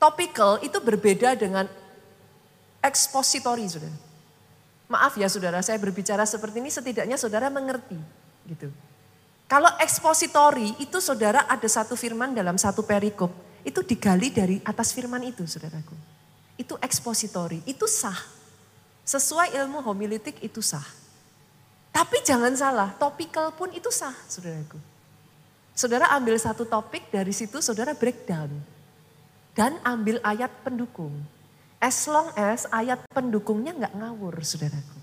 Topical 0.00 0.60
itu 0.64 0.80
berbeda 0.80 1.36
dengan 1.36 1.68
expository 2.80 3.68
saudara. 3.68 3.96
Maaf 4.88 5.16
ya 5.16 5.28
saudara, 5.28 5.60
saya 5.64 5.80
berbicara 5.80 6.24
seperti 6.28 6.60
ini 6.60 6.68
setidaknya 6.68 7.16
saudara 7.16 7.48
mengerti 7.48 7.96
gitu. 8.48 8.68
Kalau 9.48 9.68
expository 9.80 10.72
itu 10.80 11.00
saudara 11.00 11.44
ada 11.48 11.68
satu 11.68 11.92
firman 11.96 12.32
dalam 12.32 12.56
satu 12.56 12.80
perikop 12.80 13.32
itu 13.62 13.80
digali 13.86 14.28
dari 14.34 14.58
atas 14.66 14.90
firman 14.90 15.22
itu, 15.22 15.46
saudaraku. 15.46 15.94
Itu 16.58 16.74
ekspositori, 16.82 17.62
itu 17.64 17.86
sah. 17.86 18.18
Sesuai 19.06 19.54
ilmu 19.58 19.82
homiletik 19.82 20.38
itu 20.42 20.58
sah. 20.62 20.84
Tapi 21.92 22.24
jangan 22.26 22.50
salah, 22.54 22.90
topikal 22.98 23.54
pun 23.54 23.70
itu 23.70 23.90
sah, 23.92 24.14
saudaraku. 24.26 24.78
Saudara 25.72 26.10
ambil 26.12 26.36
satu 26.36 26.68
topik, 26.68 27.08
dari 27.08 27.30
situ 27.30 27.62
saudara 27.64 27.96
breakdown. 27.96 28.50
Dan 29.52 29.76
ambil 29.84 30.18
ayat 30.24 30.50
pendukung. 30.64 31.12
As 31.82 32.06
long 32.08 32.30
as 32.38 32.64
ayat 32.70 33.02
pendukungnya 33.12 33.74
nggak 33.74 33.94
ngawur, 33.96 34.40
saudaraku. 34.40 34.98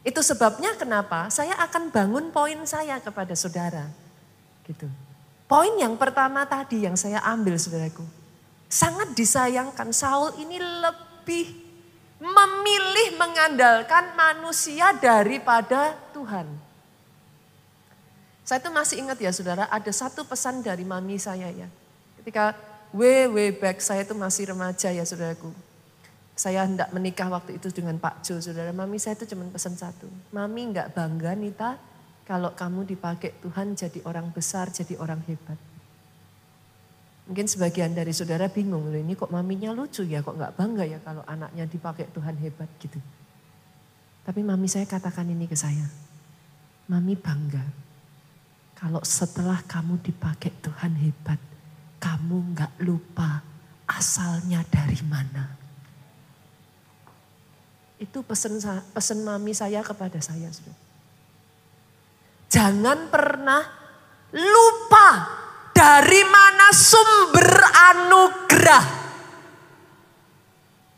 Itu 0.00 0.24
sebabnya 0.24 0.72
kenapa 0.80 1.28
saya 1.28 1.52
akan 1.60 1.92
bangun 1.92 2.32
poin 2.32 2.60
saya 2.64 2.96
kepada 3.00 3.36
saudara. 3.36 3.88
Gitu. 4.64 4.88
Poin 5.50 5.74
yang 5.74 5.98
pertama 5.98 6.46
tadi 6.46 6.86
yang 6.86 6.94
saya 6.94 7.18
ambil 7.26 7.58
saudaraku. 7.58 8.06
Sangat 8.70 9.18
disayangkan 9.18 9.90
Saul 9.90 10.30
ini 10.38 10.62
lebih 10.62 11.50
memilih 12.22 13.18
mengandalkan 13.18 14.14
manusia 14.14 14.94
daripada 14.94 15.98
Tuhan. 16.14 16.46
Saya 18.46 18.62
itu 18.62 18.70
masih 18.70 18.96
ingat 19.02 19.18
ya 19.18 19.34
saudara, 19.34 19.66
ada 19.66 19.90
satu 19.90 20.22
pesan 20.22 20.62
dari 20.62 20.86
mami 20.86 21.18
saya 21.18 21.50
ya. 21.50 21.66
Ketika 22.22 22.54
way, 22.94 23.26
way 23.26 23.50
back, 23.50 23.82
saya 23.82 24.06
itu 24.06 24.14
masih 24.14 24.54
remaja 24.54 24.94
ya 24.94 25.02
saudaraku. 25.02 25.50
Saya 26.38 26.62
hendak 26.62 26.94
menikah 26.94 27.26
waktu 27.26 27.58
itu 27.58 27.74
dengan 27.74 27.98
Pak 27.98 28.22
Jo, 28.22 28.38
saudara. 28.38 28.70
Mami 28.70 29.02
saya 29.02 29.18
itu 29.18 29.26
cuma 29.34 29.50
pesan 29.50 29.74
satu. 29.74 30.06
Mami 30.30 30.70
enggak 30.70 30.94
bangga 30.94 31.34
Nita, 31.34 31.74
kalau 32.30 32.54
kamu 32.54 32.86
dipakai 32.86 33.34
Tuhan 33.42 33.74
jadi 33.74 34.06
orang 34.06 34.30
besar, 34.30 34.70
jadi 34.70 34.94
orang 35.02 35.18
hebat. 35.26 35.58
Mungkin 37.26 37.50
sebagian 37.50 37.90
dari 37.90 38.14
saudara 38.14 38.46
bingung, 38.46 38.86
loh 38.86 39.02
ini 39.02 39.18
kok 39.18 39.34
maminya 39.34 39.74
lucu 39.74 40.06
ya, 40.06 40.22
kok 40.22 40.38
nggak 40.38 40.54
bangga 40.54 40.86
ya 40.86 41.02
kalau 41.02 41.26
anaknya 41.26 41.66
dipakai 41.66 42.06
Tuhan 42.14 42.38
hebat 42.38 42.70
gitu. 42.78 43.02
Tapi 44.22 44.46
mami 44.46 44.70
saya 44.70 44.86
katakan 44.86 45.26
ini 45.26 45.50
ke 45.50 45.58
saya, 45.58 45.90
mami 46.86 47.18
bangga 47.18 47.66
kalau 48.78 49.02
setelah 49.02 49.58
kamu 49.66 49.98
dipakai 49.98 50.54
Tuhan 50.62 50.94
hebat, 51.02 51.42
kamu 51.98 52.54
nggak 52.54 52.78
lupa 52.86 53.42
asalnya 53.90 54.62
dari 54.70 55.02
mana. 55.02 55.58
Itu 57.98 58.22
pesan 58.22 58.62
pesan 58.94 59.26
mami 59.26 59.50
saya 59.50 59.82
kepada 59.82 60.22
saya, 60.22 60.46
saudara. 60.54 60.79
Jangan 62.50 63.06
pernah 63.06 63.62
lupa 64.34 65.08
dari 65.70 66.22
mana 66.26 66.74
sumber 66.74 67.50
anugerah. 67.94 68.84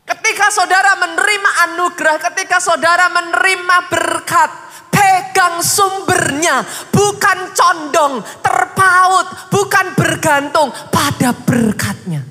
Ketika 0.08 0.48
saudara 0.48 0.96
menerima 0.96 1.50
anugerah, 1.68 2.16
ketika 2.32 2.56
saudara 2.56 3.12
menerima 3.12 3.76
berkat, 3.92 4.50
pegang 4.88 5.60
sumbernya, 5.60 6.64
bukan 6.88 7.52
condong, 7.52 8.24
terpaut, 8.40 9.52
bukan 9.52 9.92
bergantung 9.92 10.72
pada 10.88 11.36
berkatnya. 11.36 12.24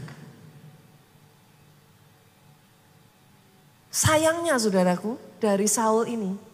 Sayangnya 3.93 4.57
saudaraku, 4.57 5.13
dari 5.37 5.69
Saul 5.69 6.09
ini 6.09 6.50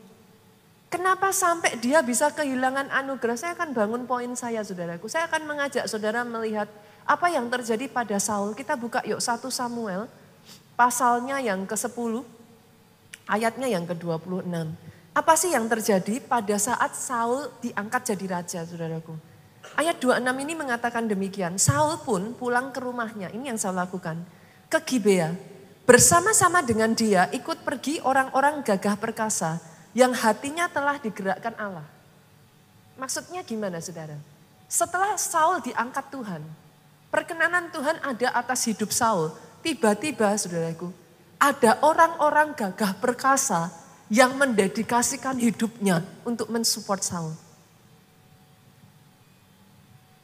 Kenapa 0.88 1.36
sampai 1.36 1.76
dia 1.84 2.00
bisa 2.00 2.32
kehilangan 2.32 2.88
anugerah? 2.88 3.36
Saya 3.36 3.52
akan 3.60 3.76
bangun 3.76 4.04
poin 4.08 4.32
saya 4.40 4.64
saudaraku. 4.64 5.12
Saya 5.12 5.28
akan 5.28 5.44
mengajak 5.44 5.84
saudara 5.84 6.24
melihat 6.24 6.72
apa 7.04 7.28
yang 7.28 7.52
terjadi 7.52 7.92
pada 7.92 8.16
Saul. 8.24 8.56
Kita 8.56 8.80
buka 8.80 9.04
yuk 9.04 9.20
1 9.20 9.44
Samuel 9.52 10.08
pasalnya 10.80 11.44
yang 11.44 11.68
ke-10 11.68 12.24
ayatnya 13.28 13.68
yang 13.68 13.84
ke-26. 13.84 14.48
Apa 15.12 15.34
sih 15.36 15.52
yang 15.52 15.68
terjadi 15.68 16.24
pada 16.24 16.56
saat 16.56 16.96
Saul 16.96 17.52
diangkat 17.60 18.16
jadi 18.16 18.26
raja 18.40 18.60
saudaraku? 18.64 19.12
Ayat 19.76 20.00
26 20.00 20.24
ini 20.24 20.54
mengatakan 20.56 21.04
demikian. 21.04 21.60
Saul 21.60 22.00
pun 22.00 22.32
pulang 22.32 22.72
ke 22.72 22.80
rumahnya. 22.80 23.28
Ini 23.36 23.52
yang 23.52 23.60
saya 23.60 23.84
lakukan. 23.84 24.24
Ke 24.72 24.80
Gibea. 24.80 25.36
Bersama-sama 25.84 26.64
dengan 26.64 26.96
dia 26.96 27.28
ikut 27.36 27.68
pergi 27.68 28.00
orang-orang 28.00 28.64
gagah 28.64 28.96
perkasa 28.96 29.60
yang 29.98 30.14
hatinya 30.14 30.70
telah 30.70 31.02
digerakkan 31.02 31.58
Allah. 31.58 31.82
Maksudnya 33.02 33.42
gimana 33.42 33.82
saudara? 33.82 34.14
Setelah 34.70 35.18
Saul 35.18 35.58
diangkat 35.66 36.14
Tuhan, 36.14 36.46
perkenanan 37.10 37.74
Tuhan 37.74 37.98
ada 38.06 38.30
atas 38.38 38.70
hidup 38.70 38.94
Saul. 38.94 39.34
Tiba-tiba 39.66 40.38
saudaraku, 40.38 40.94
ada 41.42 41.82
orang-orang 41.82 42.54
gagah 42.54 42.94
perkasa 43.02 43.74
yang 44.14 44.38
mendedikasikan 44.38 45.34
hidupnya 45.42 46.06
untuk 46.22 46.46
mensupport 46.54 47.02
Saul. 47.02 47.34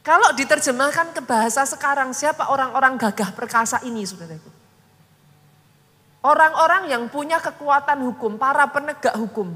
Kalau 0.06 0.36
diterjemahkan 0.38 1.18
ke 1.18 1.20
bahasa 1.24 1.66
sekarang, 1.66 2.14
siapa 2.14 2.46
orang-orang 2.46 2.94
gagah 2.94 3.34
perkasa 3.34 3.82
ini 3.82 4.06
saudaraku? 4.06 4.54
Orang-orang 6.24 6.88
yang 6.88 7.04
punya 7.12 7.36
kekuatan 7.36 8.00
hukum, 8.00 8.40
para 8.40 8.64
penegak 8.68 9.12
hukum. 9.12 9.52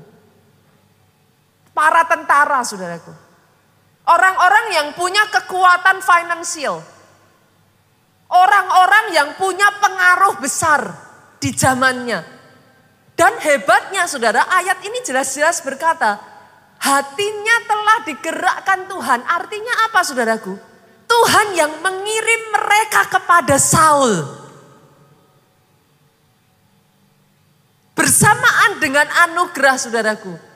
Para 1.78 2.02
tentara, 2.10 2.58
saudaraku. 2.66 3.14
Orang-orang 4.02 4.74
yang 4.74 4.88
punya 4.98 5.22
kekuatan 5.30 6.02
finansial. 6.02 6.82
Orang-orang 8.26 9.14
yang 9.14 9.38
punya 9.38 9.70
pengaruh 9.78 10.42
besar 10.42 10.90
di 11.38 11.54
zamannya. 11.54 12.26
Dan 13.14 13.38
hebatnya 13.38 14.10
saudara, 14.10 14.42
ayat 14.50 14.82
ini 14.82 15.06
jelas-jelas 15.06 15.62
berkata, 15.62 16.18
hatinya 16.82 17.56
telah 17.70 17.98
digerakkan 18.10 18.90
Tuhan. 18.90 19.22
Artinya 19.22 19.74
apa 19.86 20.02
saudaraku? 20.02 20.58
Tuhan 21.06 21.46
yang 21.54 21.78
mengirim 21.78 22.42
mereka 22.58 23.06
kepada 23.06 23.54
Saul. 23.54 24.18
Bersamaan 27.94 28.82
dengan 28.82 29.06
anugerah 29.30 29.78
saudaraku. 29.78 30.47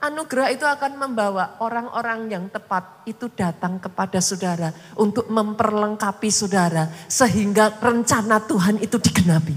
Anugerah 0.00 0.48
itu 0.48 0.64
akan 0.64 0.96
membawa 0.96 1.60
orang-orang 1.60 2.32
yang 2.32 2.44
tepat 2.48 3.04
itu 3.04 3.28
datang 3.36 3.76
kepada 3.76 4.16
saudara 4.24 4.72
untuk 4.96 5.28
memperlengkapi 5.28 6.32
saudara 6.32 6.88
sehingga 7.04 7.76
rencana 7.76 8.40
Tuhan 8.40 8.80
itu 8.80 8.96
digenapi. 8.96 9.52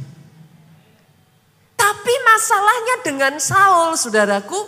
Tapi 1.80 2.14
masalahnya 2.28 2.96
dengan 3.08 3.34
Saul, 3.40 3.96
saudaraku, 3.96 4.60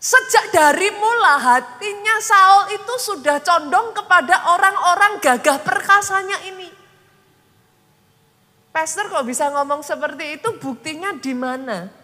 sejak 0.00 0.48
dari 0.48 0.88
mula 0.88 1.36
hatinya 1.36 2.16
Saul 2.24 2.72
itu 2.72 2.94
sudah 3.04 3.36
condong 3.44 3.92
kepada 3.92 4.48
orang-orang 4.48 5.20
gagah 5.20 5.60
perkasanya 5.60 6.40
ini. 6.48 6.72
Pastor 8.72 9.12
kok 9.12 9.28
bisa 9.28 9.52
ngomong 9.52 9.84
seperti 9.84 10.40
itu 10.40 10.56
buktinya 10.56 11.12
di 11.20 11.36
mana? 11.36 12.03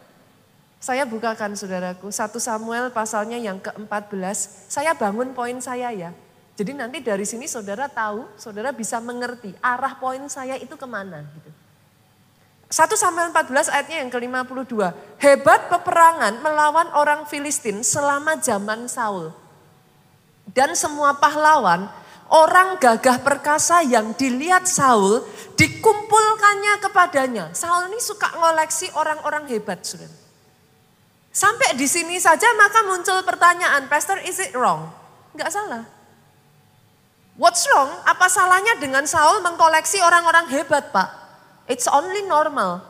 Saya 0.81 1.05
bukakan 1.05 1.53
saudaraku, 1.53 2.09
1 2.09 2.41
Samuel 2.41 2.89
pasalnya 2.89 3.37
yang 3.37 3.61
ke-14, 3.61 4.65
saya 4.65 4.97
bangun 4.97 5.37
poin 5.37 5.61
saya 5.61 5.93
ya. 5.93 6.09
Jadi 6.57 6.73
nanti 6.73 7.05
dari 7.05 7.29
sini 7.29 7.45
saudara 7.45 7.85
tahu, 7.85 8.25
saudara 8.41 8.73
bisa 8.73 8.97
mengerti 8.97 9.53
arah 9.61 10.01
poin 10.01 10.25
saya 10.33 10.57
itu 10.57 10.73
ke 10.81 10.89
mana. 10.89 11.21
Gitu. 11.37 11.53
1 12.73 12.97
Samuel 12.97 13.29
14 13.29 13.69
ayatnya 13.69 13.97
yang 14.01 14.09
ke-52. 14.09 14.73
Hebat 15.21 15.69
peperangan 15.69 16.41
melawan 16.41 16.89
orang 16.97 17.29
Filistin 17.29 17.85
selama 17.85 18.41
zaman 18.41 18.89
Saul. 18.89 19.37
Dan 20.49 20.73
semua 20.73 21.13
pahlawan, 21.21 21.93
orang 22.33 22.81
gagah 22.81 23.21
perkasa 23.21 23.85
yang 23.85 24.17
dilihat 24.17 24.65
Saul, 24.65 25.29
dikumpulkannya 25.61 26.81
kepadanya. 26.89 27.45
Saul 27.53 27.93
ini 27.93 28.01
suka 28.01 28.33
ngoleksi 28.33 28.89
orang-orang 28.97 29.45
hebat, 29.53 29.85
saudara. 29.85 30.30
Sampai 31.31 31.79
di 31.79 31.87
sini 31.87 32.19
saja 32.19 32.51
maka 32.59 32.83
muncul 32.91 33.23
pertanyaan, 33.23 33.87
Pastor 33.87 34.19
is 34.27 34.43
it 34.43 34.51
wrong? 34.55 34.91
Enggak 35.31 35.55
salah. 35.55 35.87
What's 37.39 37.65
wrong? 37.71 37.89
Apa 38.05 38.27
salahnya 38.27 38.77
dengan 38.83 39.07
Saul 39.07 39.41
mengkoleksi 39.41 40.03
orang-orang 40.03 40.51
hebat 40.51 40.91
Pak? 40.91 41.09
It's 41.71 41.87
only 41.87 42.27
normal. 42.27 42.83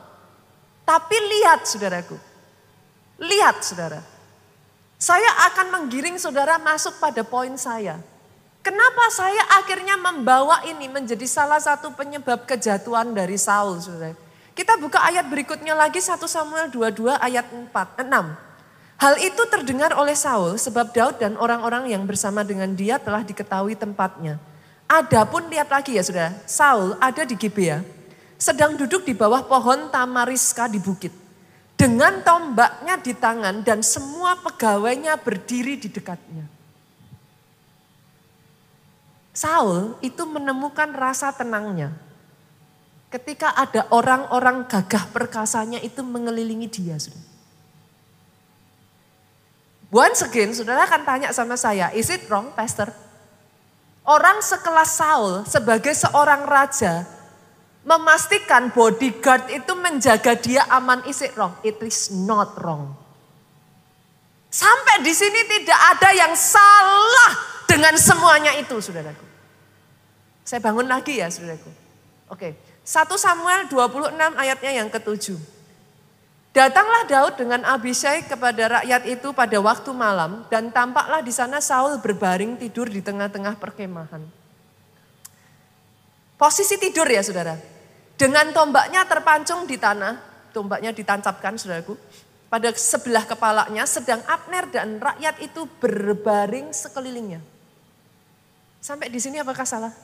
Tapi 0.83 1.15
lihat 1.15 1.69
saudaraku. 1.69 2.17
Lihat 3.21 3.61
saudara. 3.61 4.01
Saya 4.97 5.29
akan 5.53 5.71
menggiring 5.71 6.17
saudara 6.17 6.57
masuk 6.57 6.97
pada 6.97 7.21
poin 7.21 7.53
saya. 7.55 8.01
Kenapa 8.61 9.09
saya 9.09 9.41
akhirnya 9.61 9.97
membawa 9.97 10.65
ini 10.69 10.89
menjadi 10.89 11.25
salah 11.25 11.57
satu 11.57 11.93
penyebab 11.93 12.45
kejatuhan 12.45 13.13
dari 13.13 13.37
Saul 13.37 13.81
saudara. 13.81 14.17
Kita 14.61 14.77
buka 14.77 15.01
ayat 15.01 15.25
berikutnya 15.25 15.73
lagi 15.73 15.97
1 15.97 16.21
Samuel 16.29 16.69
22 16.69 17.17
ayat 17.17 17.49
4, 17.49 18.05
6. 18.05 18.05
Hal 19.01 19.15
itu 19.17 19.41
terdengar 19.49 19.89
oleh 19.97 20.13
Saul 20.13 20.53
sebab 20.53 20.93
Daud 20.93 21.17
dan 21.17 21.33
orang-orang 21.33 21.89
yang 21.89 22.05
bersama 22.05 22.45
dengan 22.45 22.69
dia 22.77 23.01
telah 23.01 23.25
diketahui 23.25 23.73
tempatnya. 23.73 24.37
Adapun 24.85 25.49
lihat 25.49 25.65
lagi 25.65 25.97
ya 25.97 26.05
sudah, 26.05 26.29
Saul 26.45 26.93
ada 27.01 27.25
di 27.25 27.33
Gibea, 27.33 27.81
sedang 28.37 28.77
duduk 28.77 29.01
di 29.01 29.17
bawah 29.17 29.41
pohon 29.49 29.89
tamariska 29.89 30.69
di 30.69 30.77
bukit. 30.77 31.09
Dengan 31.73 32.21
tombaknya 32.21 33.01
di 33.01 33.17
tangan 33.17 33.65
dan 33.65 33.81
semua 33.81 34.37
pegawainya 34.45 35.17
berdiri 35.17 35.73
di 35.81 35.89
dekatnya. 35.89 36.45
Saul 39.33 39.97
itu 40.05 40.21
menemukan 40.29 40.93
rasa 40.93 41.33
tenangnya 41.33 42.10
Ketika 43.11 43.51
ada 43.51 43.91
orang-orang 43.91 44.71
gagah 44.71 45.11
perkasanya 45.11 45.83
itu 45.83 45.99
mengelilingi 45.99 46.71
dia. 46.71 46.95
Saudara. 46.95 47.27
Once 49.91 50.23
again, 50.23 50.55
saudara 50.55 50.87
akan 50.87 51.03
tanya 51.03 51.29
sama 51.35 51.59
saya, 51.59 51.91
is 51.91 52.07
it 52.07 52.23
wrong 52.31 52.55
pastor? 52.55 52.87
Orang 54.07 54.39
sekelas 54.39 54.95
Saul 54.95 55.43
sebagai 55.43 55.91
seorang 55.91 56.47
raja 56.47 57.03
memastikan 57.83 58.71
bodyguard 58.71 59.51
itu 59.51 59.75
menjaga 59.75 60.39
dia 60.39 60.63
aman, 60.71 61.03
is 61.03 61.19
it 61.19 61.35
wrong? 61.35 61.51
It 61.67 61.75
is 61.83 62.07
not 62.07 62.55
wrong. 62.63 62.95
Sampai 64.47 65.03
di 65.03 65.11
sini 65.11 65.43
tidak 65.43 65.79
ada 65.95 66.09
yang 66.15 66.33
salah 66.39 67.31
dengan 67.67 67.91
semuanya 67.99 68.55
itu, 68.55 68.79
saudaraku. 68.79 69.27
Saya 70.47 70.63
bangun 70.63 70.87
lagi 70.87 71.19
ya, 71.19 71.27
saudaraku. 71.27 71.67
Oke, 71.67 71.75
okay. 72.31 72.51
1 72.91 73.07
Samuel 73.15 73.71
26 73.71 74.19
ayatnya 74.35 74.71
yang 74.83 74.91
ketujuh. 74.91 75.39
Datanglah 76.51 77.07
Daud 77.07 77.39
dengan 77.39 77.63
Abishai 77.63 78.27
kepada 78.27 78.83
rakyat 78.83 79.07
itu 79.07 79.31
pada 79.31 79.55
waktu 79.63 79.95
malam 79.95 80.43
dan 80.51 80.67
tampaklah 80.75 81.23
di 81.23 81.31
sana 81.31 81.63
Saul 81.63 82.03
berbaring 82.03 82.59
tidur 82.59 82.91
di 82.91 82.99
tengah-tengah 82.99 83.55
perkemahan. 83.55 84.19
Posisi 86.35 86.75
tidur 86.75 87.07
ya 87.07 87.23
saudara. 87.23 87.55
Dengan 88.19 88.51
tombaknya 88.51 89.07
terpancung 89.07 89.63
di 89.63 89.79
tanah, 89.79 90.19
tombaknya 90.51 90.91
ditancapkan 90.91 91.55
saudaraku. 91.55 91.95
Pada 92.51 92.75
sebelah 92.75 93.23
kepalanya 93.23 93.87
sedang 93.87 94.19
Abner 94.27 94.67
dan 94.67 94.99
rakyat 94.99 95.39
itu 95.39 95.63
berbaring 95.79 96.75
sekelilingnya. 96.75 97.39
Sampai 98.83 99.07
di 99.07 99.23
sini 99.23 99.39
apakah 99.39 99.63
salah? 99.63 99.95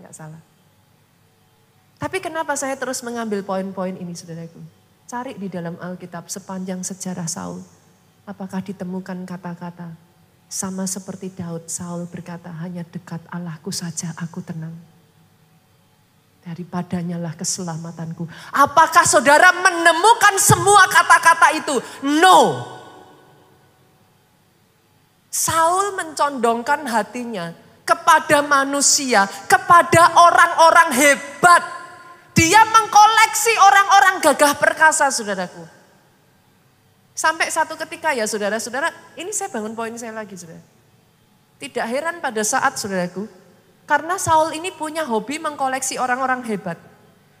Enggak 0.00 0.16
salah. 0.16 0.53
Tapi 1.98 2.18
kenapa 2.20 2.58
saya 2.58 2.74
terus 2.74 3.00
mengambil 3.00 3.40
poin-poin 3.46 3.94
ini 3.94 4.12
saudaraku? 4.12 4.60
Cari 5.04 5.36
di 5.36 5.52
dalam 5.52 5.76
Alkitab 5.78 6.26
sepanjang 6.32 6.80
sejarah 6.80 7.28
Saul. 7.28 7.60
Apakah 8.24 8.64
ditemukan 8.64 9.28
kata-kata 9.28 9.92
sama 10.48 10.86
seperti 10.86 11.34
Daud, 11.34 11.66
Saul 11.66 12.06
berkata 12.06 12.48
hanya 12.62 12.86
dekat 12.86 13.20
Allahku 13.28 13.74
saja 13.74 14.14
aku 14.16 14.38
tenang. 14.40 14.72
Daripadanya 16.44 17.16
lah 17.18 17.34
keselamatanku. 17.34 18.28
Apakah 18.52 19.02
saudara 19.08 19.50
menemukan 19.50 20.38
semua 20.38 20.86
kata-kata 20.86 21.48
itu? 21.56 21.76
No. 22.22 22.70
Saul 25.32 25.98
mencondongkan 25.98 26.86
hatinya 26.86 27.50
kepada 27.82 28.38
manusia, 28.46 29.26
kepada 29.50 30.14
orang-orang 30.14 30.90
hebat. 30.94 31.62
Dia 32.34 32.60
mengkoleksi 32.66 33.54
orang-orang 33.62 34.14
gagah 34.18 34.54
perkasa, 34.58 35.06
saudaraku. 35.08 35.62
Sampai 37.14 37.46
satu 37.46 37.78
ketika 37.78 38.10
ya 38.10 38.26
saudara-saudara, 38.26 38.90
ini 39.14 39.30
saya 39.30 39.46
bangun 39.54 39.78
poin 39.78 39.94
saya 39.94 40.10
lagi 40.10 40.34
saudara. 40.34 40.58
Tidak 41.62 41.86
heran 41.86 42.18
pada 42.18 42.42
saat 42.42 42.74
saudaraku, 42.74 43.30
karena 43.86 44.18
Saul 44.18 44.58
ini 44.58 44.74
punya 44.74 45.06
hobi 45.06 45.38
mengkoleksi 45.38 45.94
orang-orang 45.94 46.42
hebat. 46.50 46.74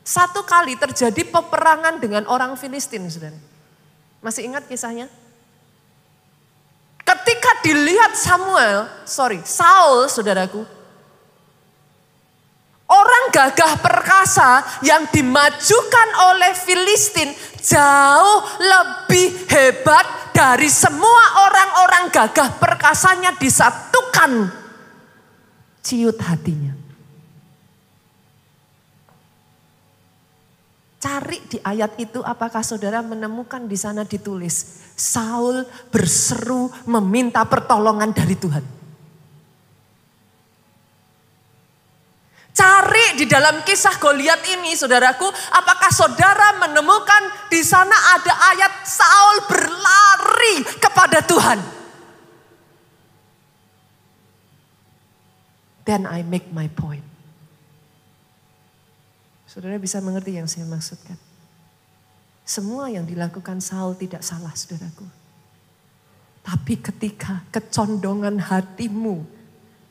Satu 0.06 0.46
kali 0.46 0.78
terjadi 0.78 1.26
peperangan 1.26 1.98
dengan 1.98 2.22
orang 2.30 2.54
Filistin 2.54 3.10
saudara. 3.10 3.36
Masih 4.22 4.46
ingat 4.46 4.62
kisahnya? 4.70 5.10
Ketika 7.04 7.50
dilihat 7.66 8.14
Samuel, 8.16 8.88
sorry, 9.04 9.42
Saul 9.44 10.08
saudaraku, 10.08 10.64
gagah 13.34 13.82
perkasa 13.82 14.62
yang 14.86 15.10
dimajukan 15.10 16.08
oleh 16.30 16.54
Filistin 16.54 17.34
jauh 17.58 18.38
lebih 18.62 19.50
hebat 19.50 20.30
dari 20.30 20.70
semua 20.70 21.42
orang-orang 21.50 22.14
gagah 22.14 22.54
perkasanya 22.62 23.34
disatukan 23.34 24.54
ciut 25.82 26.14
hatinya. 26.22 26.78
Cari 31.02 31.36
di 31.50 31.58
ayat 31.60 32.00
itu 32.00 32.24
apakah 32.24 32.64
saudara 32.64 33.04
menemukan 33.04 33.68
di 33.68 33.76
sana 33.76 34.08
ditulis 34.08 34.80
Saul 34.96 35.66
berseru 35.92 36.72
meminta 36.88 37.44
pertolongan 37.44 38.14
dari 38.14 38.38
Tuhan. 38.38 38.83
Cari 42.54 43.18
di 43.18 43.26
dalam 43.26 43.66
kisah 43.66 43.98
Goliat 43.98 44.38
ini, 44.46 44.78
saudaraku, 44.78 45.26
apakah 45.26 45.90
saudara 45.90 46.54
menemukan 46.62 47.50
di 47.50 47.58
sana 47.66 48.14
ada 48.14 48.30
ayat 48.54 48.72
Saul 48.86 49.36
berlari 49.50 50.62
kepada 50.78 51.18
Tuhan? 51.26 51.58
Then 55.82 56.06
I 56.06 56.22
make 56.22 56.54
my 56.54 56.70
point. 56.70 57.02
Saudara 59.50 59.74
bisa 59.82 59.98
mengerti 59.98 60.38
yang 60.38 60.46
saya 60.46 60.62
maksudkan? 60.70 61.18
Semua 62.46 62.86
yang 62.86 63.02
dilakukan 63.02 63.58
Saul 63.58 63.98
tidak 63.98 64.22
salah 64.22 64.54
saudaraku. 64.54 65.10
Tapi 66.46 66.78
ketika 66.78 67.42
kecondongan 67.50 68.38
hatimu 68.38 69.26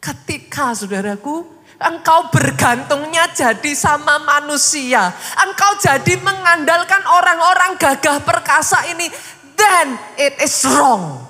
Ketika 0.04 0.76
saudaraku, 0.76 1.48
engkau 1.82 2.30
bergantungnya 2.30 3.32
jadi 3.34 3.72
sama 3.74 4.22
manusia. 4.22 5.10
Engkau 5.42 5.80
jadi 5.82 6.14
mengandalkan 6.22 7.02
orang-orang 7.08 7.80
gagah 7.80 8.22
perkasa 8.22 8.86
ini. 8.94 9.10
Then 9.54 9.88
it 10.18 10.38
is 10.42 10.66
wrong. 10.66 11.24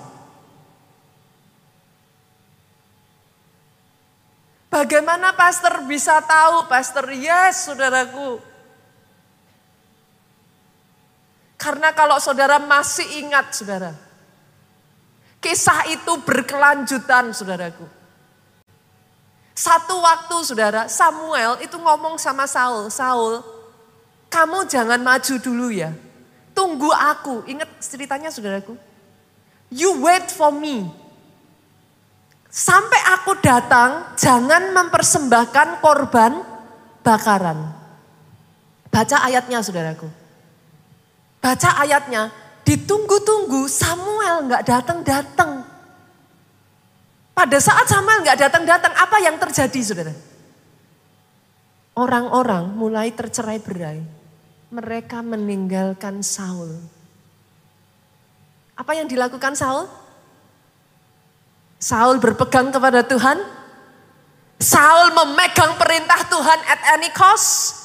Bagaimana 4.73 5.37
pastor 5.37 5.85
bisa 5.85 6.17
tahu? 6.25 6.65
Pastor, 6.65 7.05
yes 7.13 7.69
saudaraku. 7.69 8.41
Karena 11.61 11.93
kalau 11.93 12.17
saudara 12.17 12.57
masih 12.57 13.05
ingat 13.21 13.53
saudara. 13.53 13.93
Kisah 15.37 15.93
itu 15.93 16.17
berkelanjutan 16.25 17.31
saudaraku. 17.37 18.02
Satu 19.63 19.95
waktu 20.03 20.35
saudara, 20.43 20.91
Samuel 20.91 21.55
itu 21.63 21.79
ngomong 21.79 22.19
sama 22.19 22.43
Saul. 22.43 22.91
Saul, 22.91 23.39
kamu 24.27 24.67
jangan 24.67 24.99
maju 24.99 25.39
dulu 25.39 25.71
ya. 25.71 25.95
Tunggu 26.51 26.91
aku. 26.91 27.47
Ingat 27.47 27.79
ceritanya 27.79 28.27
saudaraku. 28.27 28.75
You 29.71 30.03
wait 30.03 30.27
for 30.35 30.51
me. 30.51 30.91
Sampai 32.51 32.99
aku 33.15 33.39
datang, 33.39 34.11
jangan 34.19 34.75
mempersembahkan 34.75 35.79
korban 35.79 36.43
bakaran. 36.99 37.71
Baca 38.91 39.17
ayatnya 39.23 39.63
saudaraku. 39.63 40.11
Baca 41.39 41.69
ayatnya, 41.79 42.35
ditunggu-tunggu 42.67 43.71
Samuel 43.71 44.43
nggak 44.43 44.67
datang-datang. 44.67 45.63
Pada 47.33 47.57
saat 47.57 47.89
Samuel 47.89 48.21
nggak 48.21 48.39
datang-datang, 48.45 48.93
apa 48.93 49.17
yang 49.17 49.41
terjadi 49.41 49.79
saudara? 49.81 50.13
Orang-orang 51.93 52.73
mulai 52.73 53.09
tercerai 53.13 53.57
berai. 53.61 54.01
Mereka 54.73 55.21
meninggalkan 55.21 56.25
Saul. 56.25 56.73
Apa 58.73 58.97
yang 58.97 59.05
dilakukan 59.05 59.53
Saul? 59.53 59.85
Saul 61.77 62.17
berpegang 62.17 62.73
kepada 62.73 63.05
Tuhan. 63.05 63.37
Saul 64.57 65.13
memegang 65.13 65.77
perintah 65.77 66.25
Tuhan 66.25 66.59
at 66.65 66.81
any 66.97 67.13
cost. 67.13 67.81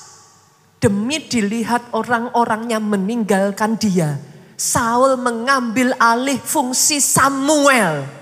Demi 0.80 1.20
dilihat 1.28 1.92
orang-orangnya 1.92 2.80
meninggalkan 2.80 3.76
dia. 3.76 4.16
Saul 4.56 5.20
mengambil 5.20 5.92
alih 6.00 6.40
fungsi 6.40 7.02
Samuel. 7.02 8.17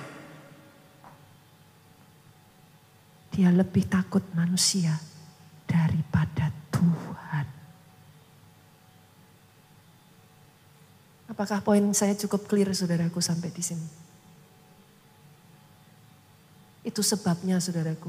Dia 3.37 3.53
lebih 3.53 3.85
takut 3.85 4.25
manusia 4.33 4.97
daripada 5.69 6.49
Tuhan. 6.73 7.45
Apakah 11.29 11.61
poin 11.61 11.85
saya 11.93 12.17
cukup 12.17 12.49
clear 12.49 12.73
saudaraku 12.73 13.21
sampai 13.21 13.53
di 13.53 13.61
sini? 13.61 13.85
Itu 16.81 17.05
sebabnya 17.05 17.61
saudaraku. 17.61 18.09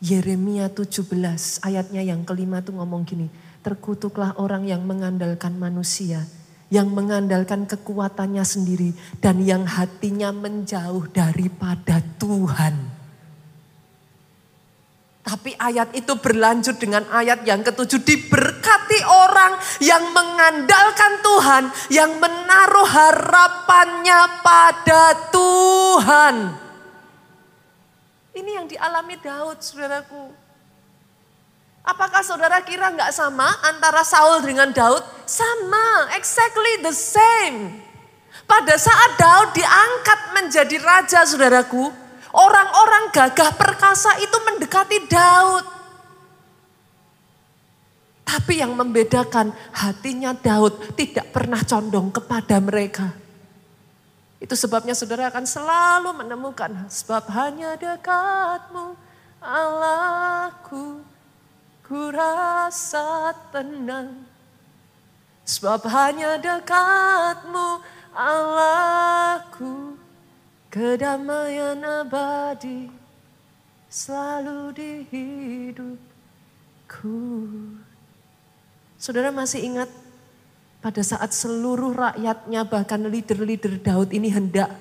Yeremia 0.00 0.72
17 0.72 1.12
ayatnya 1.60 2.00
yang 2.00 2.24
kelima 2.24 2.64
tuh 2.64 2.80
ngomong 2.80 3.04
gini. 3.04 3.28
Terkutuklah 3.60 4.40
orang 4.40 4.64
yang 4.64 4.88
mengandalkan 4.88 5.60
manusia. 5.60 6.24
Yang 6.72 6.88
mengandalkan 6.88 7.68
kekuatannya 7.68 8.48
sendiri. 8.48 8.96
Dan 9.20 9.44
yang 9.44 9.68
hatinya 9.68 10.32
menjauh 10.32 11.04
daripada 11.12 12.00
Tuhan. 12.16 12.91
Tapi 15.22 15.54
ayat 15.54 15.94
itu 15.94 16.18
berlanjut 16.18 16.82
dengan 16.82 17.06
ayat 17.14 17.46
yang 17.46 17.62
ketujuh. 17.62 18.02
Diberkati 18.02 19.00
orang 19.06 19.54
yang 19.78 20.02
mengandalkan 20.10 21.12
Tuhan. 21.22 21.62
Yang 21.94 22.10
menaruh 22.18 22.88
harapannya 22.90 24.20
pada 24.42 25.02
Tuhan. 25.30 26.34
Ini 28.34 28.50
yang 28.58 28.66
dialami 28.66 29.14
Daud, 29.22 29.62
saudaraku. 29.62 30.34
Apakah 31.82 32.22
saudara 32.22 32.62
kira 32.62 32.94
nggak 32.94 33.10
sama 33.10 33.46
antara 33.66 34.06
Saul 34.06 34.42
dengan 34.42 34.70
Daud? 34.70 35.02
Sama, 35.26 36.14
exactly 36.14 36.82
the 36.82 36.94
same. 36.94 37.82
Pada 38.46 38.74
saat 38.78 39.18
Daud 39.18 39.54
diangkat 39.54 40.20
menjadi 40.34 40.76
raja, 40.82 41.26
saudaraku, 41.26 42.01
orang-orang 42.32 43.12
gagah 43.12 43.52
perkasa 43.54 44.16
itu 44.18 44.36
mendekati 44.42 44.98
Daud. 45.06 45.64
Tapi 48.26 48.64
yang 48.64 48.72
membedakan 48.72 49.52
hatinya 49.76 50.32
Daud 50.32 50.96
tidak 50.96 51.30
pernah 51.30 51.60
condong 51.60 52.08
kepada 52.08 52.56
mereka. 52.64 53.12
Itu 54.42 54.58
sebabnya 54.58 54.96
saudara 54.96 55.30
akan 55.30 55.46
selalu 55.46 56.10
menemukan 56.18 56.90
sebab 56.90 57.30
hanya 57.30 57.78
dekatmu 57.78 58.98
Allahku 59.38 60.98
ku 61.86 62.00
rasa 62.10 63.36
tenang. 63.54 64.26
Sebab 65.46 65.86
hanya 65.86 66.42
dekatmu 66.42 67.84
Allahku 68.16 70.01
kedamaian 70.72 71.84
abadi 71.84 72.88
selalu 73.92 74.72
di 74.72 75.04
hidupku. 75.12 77.20
Saudara 78.96 79.28
masih 79.28 79.68
ingat 79.68 79.92
pada 80.80 81.04
saat 81.04 81.36
seluruh 81.36 81.92
rakyatnya 81.92 82.64
bahkan 82.64 83.04
leader-leader 83.04 83.84
Daud 83.84 84.16
ini 84.16 84.32
hendak 84.32 84.72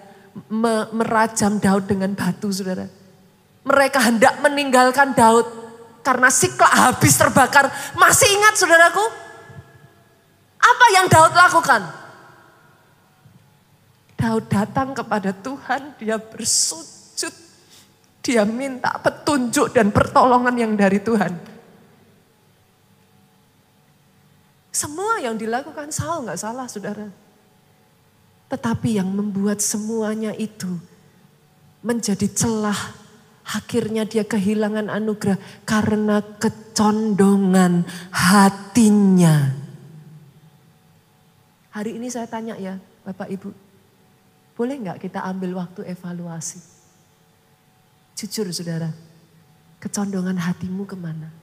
merajam 0.95 1.59
Daud 1.59 1.91
dengan 1.91 2.15
batu 2.15 2.47
saudara. 2.55 2.87
Mereka 3.67 3.99
hendak 3.99 4.39
meninggalkan 4.39 5.11
Daud 5.11 5.43
karena 6.07 6.31
Sikla 6.31 6.87
habis 6.87 7.19
terbakar. 7.19 7.67
Masih 7.99 8.31
ingat 8.31 8.55
saudaraku? 8.55 9.03
Apa 10.55 10.85
yang 10.95 11.11
Daud 11.11 11.35
lakukan? 11.35 12.00
Daud 14.21 14.45
datang 14.53 14.93
kepada 14.93 15.33
Tuhan, 15.33 15.97
dia 15.97 16.21
bersujud. 16.21 17.33
Dia 18.21 18.45
minta 18.45 18.93
petunjuk 19.01 19.73
dan 19.73 19.89
pertolongan 19.89 20.53
yang 20.53 20.77
dari 20.77 21.01
Tuhan. 21.01 21.33
Semua 24.69 25.17
yang 25.25 25.33
dilakukan 25.33 25.89
Saul 25.89 26.29
nggak 26.29 26.37
salah 26.37 26.69
saudara. 26.69 27.09
Tetapi 28.45 29.01
yang 29.01 29.09
membuat 29.09 29.57
semuanya 29.57 30.37
itu 30.37 30.69
menjadi 31.81 32.29
celah. 32.29 33.01
Akhirnya 33.41 34.05
dia 34.05 34.21
kehilangan 34.21 34.85
anugerah 34.85 35.41
karena 35.65 36.21
kecondongan 36.37 37.89
hatinya. 38.13 39.49
Hari 41.73 41.97
ini 41.97 42.05
saya 42.05 42.29
tanya 42.29 42.53
ya 42.61 42.77
Bapak 43.01 43.27
Ibu. 43.33 43.70
Boleh 44.61 44.77
nggak 44.77 45.01
kita 45.01 45.25
ambil 45.25 45.57
waktu 45.57 45.89
evaluasi? 45.89 46.61
Jujur 48.13 48.45
saudara, 48.53 48.93
kecondongan 49.81 50.37
hatimu 50.37 50.85
ke 50.85 50.93
mana? 50.93 51.33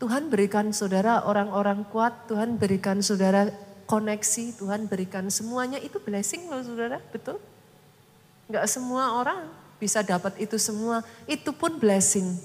Tuhan 0.00 0.32
berikan 0.32 0.72
saudara 0.72 1.20
orang-orang 1.28 1.84
kuat, 1.92 2.16
Tuhan 2.32 2.56
berikan 2.56 3.04
saudara 3.04 3.52
koneksi, 3.84 4.56
Tuhan 4.56 4.88
berikan 4.88 5.28
semuanya 5.28 5.76
itu 5.76 6.00
blessing 6.00 6.48
loh 6.48 6.64
saudara, 6.64 6.96
betul? 7.12 7.36
Enggak 8.48 8.72
semua 8.72 9.20
orang 9.20 9.52
bisa 9.76 10.00
dapat 10.00 10.32
itu 10.40 10.56
semua, 10.56 11.04
itu 11.28 11.52
pun 11.52 11.76
blessing. 11.76 12.40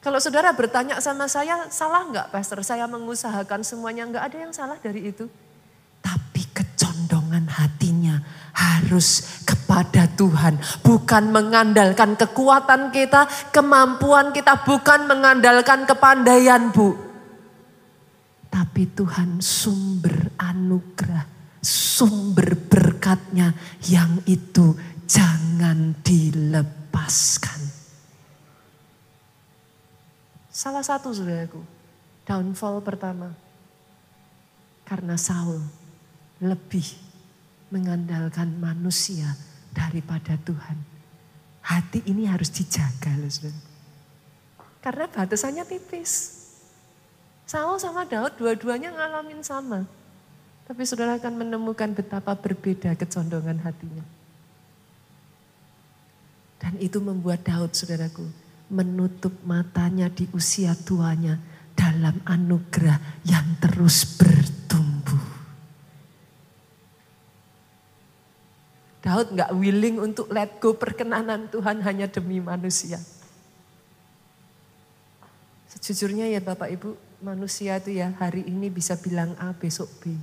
Kalau 0.00 0.16
saudara 0.16 0.56
bertanya 0.56 1.04
sama 1.04 1.28
saya, 1.28 1.68
salah 1.68 2.08
enggak 2.08 2.32
pastor 2.32 2.64
saya 2.64 2.88
mengusahakan 2.88 3.60
semuanya, 3.60 4.08
enggak 4.08 4.32
ada 4.32 4.36
yang 4.40 4.52
salah 4.56 4.80
dari 4.80 5.12
itu. 5.12 5.28
Hatinya 8.00 8.16
harus 8.56 9.44
kepada 9.44 10.08
Tuhan. 10.16 10.56
Bukan 10.80 11.36
mengandalkan 11.36 12.16
kekuatan 12.16 12.88
kita, 12.96 13.28
kemampuan 13.52 14.32
kita, 14.32 14.64
bukan 14.64 15.04
mengandalkan 15.04 15.84
kepandaian 15.84 16.72
Bu. 16.72 16.96
Tapi 18.48 18.88
Tuhan 18.96 19.44
sumber 19.44 20.32
anugerah, 20.40 21.28
sumber 21.60 22.56
berkatnya 22.72 23.52
yang 23.84 24.24
itu 24.24 24.72
jangan 25.04 26.00
dilepaskan. 26.00 27.60
Salah 30.48 30.80
satu 30.80 31.12
saudaraku, 31.12 31.60
downfall 32.24 32.80
pertama. 32.80 33.36
Karena 34.88 35.20
Saul 35.20 35.60
lebih 36.40 37.09
mengandalkan 37.70 38.58
manusia 38.58 39.38
daripada 39.70 40.36
Tuhan. 40.42 40.78
Hati 41.62 42.02
ini 42.10 42.26
harus 42.26 42.50
dijaga 42.50 43.14
loh 43.16 43.30
saudara. 43.30 43.62
Karena 44.80 45.04
batasannya 45.06 45.64
tipis. 45.66 46.40
Saul 47.46 47.78
sama 47.82 48.06
Daud 48.06 48.38
dua-duanya 48.38 48.94
ngalamin 48.94 49.42
sama. 49.42 49.84
Tapi 50.66 50.82
saudara 50.86 51.18
akan 51.18 51.46
menemukan 51.46 51.90
betapa 51.94 52.38
berbeda 52.38 52.94
kecondongan 52.94 53.58
hatinya. 53.62 54.06
Dan 56.62 56.78
itu 56.78 57.02
membuat 57.02 57.42
Daud 57.42 57.74
saudaraku 57.74 58.50
menutup 58.70 59.34
matanya 59.42 60.06
di 60.06 60.30
usia 60.30 60.78
tuanya 60.78 61.42
dalam 61.74 62.22
anugerah 62.22 63.26
yang 63.26 63.58
terus 63.58 64.06
bertumbuh. 64.14 64.49
Daud 69.10 69.34
nggak 69.34 69.50
willing 69.58 69.98
untuk 69.98 70.30
let 70.30 70.62
go 70.62 70.78
perkenanan 70.78 71.50
Tuhan 71.50 71.82
hanya 71.82 72.06
demi 72.06 72.38
manusia. 72.38 73.02
Sejujurnya 75.66 76.30
ya 76.30 76.38
Bapak 76.38 76.70
Ibu, 76.70 76.94
manusia 77.18 77.82
itu 77.82 77.90
ya 77.98 78.14
hari 78.22 78.46
ini 78.46 78.70
bisa 78.70 78.94
bilang 78.94 79.34
A, 79.42 79.50
besok 79.50 79.90
B. 79.98 80.14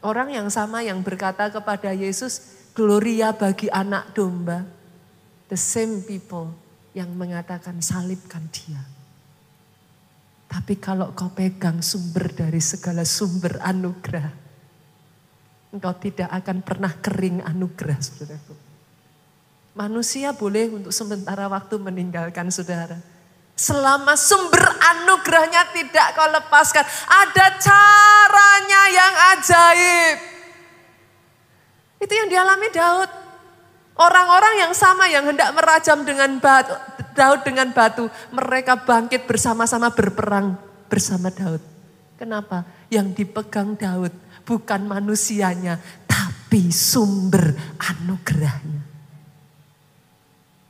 Orang 0.00 0.32
yang 0.32 0.48
sama 0.48 0.80
yang 0.80 1.04
berkata 1.04 1.52
kepada 1.52 1.92
Yesus, 1.92 2.56
gloria 2.72 3.36
bagi 3.36 3.68
anak 3.68 4.16
domba. 4.16 4.64
The 5.52 5.60
same 5.60 6.00
people 6.08 6.56
yang 6.96 7.12
mengatakan 7.12 7.84
salibkan 7.84 8.48
dia. 8.48 8.80
Tapi 10.48 10.80
kalau 10.80 11.12
kau 11.12 11.28
pegang 11.36 11.84
sumber 11.84 12.32
dari 12.32 12.64
segala 12.64 13.04
sumber 13.04 13.60
anugerah, 13.60 14.47
engkau 15.72 15.92
tidak 16.00 16.28
akan 16.32 16.64
pernah 16.64 16.92
kering 16.96 17.44
anugerah, 17.44 17.98
saudaraku. 18.00 18.54
Manusia 19.78 20.34
boleh 20.34 20.74
untuk 20.74 20.90
sementara 20.90 21.46
waktu 21.46 21.78
meninggalkan 21.78 22.50
saudara. 22.50 22.98
Selama 23.54 24.18
sumber 24.18 24.62
anugerahnya 24.62 25.70
tidak 25.70 26.18
kau 26.18 26.26
lepaskan. 26.30 26.82
Ada 27.06 27.46
caranya 27.62 28.82
yang 28.90 29.14
ajaib. 29.38 30.18
Itu 32.02 32.12
yang 32.14 32.26
dialami 32.30 32.70
Daud. 32.74 33.10
Orang-orang 33.98 34.62
yang 34.62 34.72
sama 34.74 35.10
yang 35.10 35.26
hendak 35.26 35.50
merajam 35.58 36.06
dengan 36.06 36.38
batu, 36.38 36.70
Daud 37.18 37.42
dengan 37.42 37.74
batu, 37.74 38.06
mereka 38.30 38.78
bangkit 38.78 39.26
bersama-sama 39.26 39.90
berperang 39.90 40.54
bersama 40.86 41.34
Daud. 41.34 41.58
Kenapa? 42.14 42.62
Yang 42.90 43.22
dipegang 43.22 43.74
Daud 43.74 44.14
bukan 44.48 44.88
manusianya, 44.88 45.76
tapi 46.08 46.72
sumber 46.72 47.52
anugerahnya. 47.76 48.80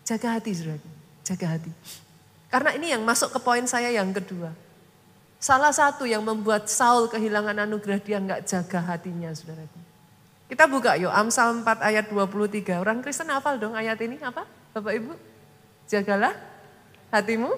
Jaga 0.02 0.34
hati, 0.34 0.50
saudara. 0.50 0.82
Jaga 1.22 1.46
hati. 1.54 1.70
Karena 2.50 2.74
ini 2.74 2.90
yang 2.90 3.06
masuk 3.06 3.30
ke 3.30 3.38
poin 3.38 3.62
saya 3.70 3.94
yang 3.94 4.10
kedua. 4.10 4.50
Salah 5.38 5.70
satu 5.70 6.02
yang 6.02 6.26
membuat 6.26 6.66
Saul 6.66 7.06
kehilangan 7.06 7.62
anugerah 7.62 8.02
dia 8.02 8.18
nggak 8.18 8.42
jaga 8.42 8.82
hatinya, 8.82 9.30
saudara. 9.30 9.62
Kita 10.48 10.64
buka 10.64 10.96
yuk 10.96 11.12
Amsal 11.12 11.60
4 11.62 11.84
ayat 11.84 12.10
23. 12.10 12.80
Orang 12.80 13.04
Kristen 13.04 13.28
hafal 13.30 13.60
dong 13.60 13.76
ayat 13.76 14.00
ini 14.00 14.16
apa? 14.18 14.48
Bapak 14.74 14.96
Ibu? 14.96 15.12
Jagalah 15.86 16.34
hatimu 17.12 17.52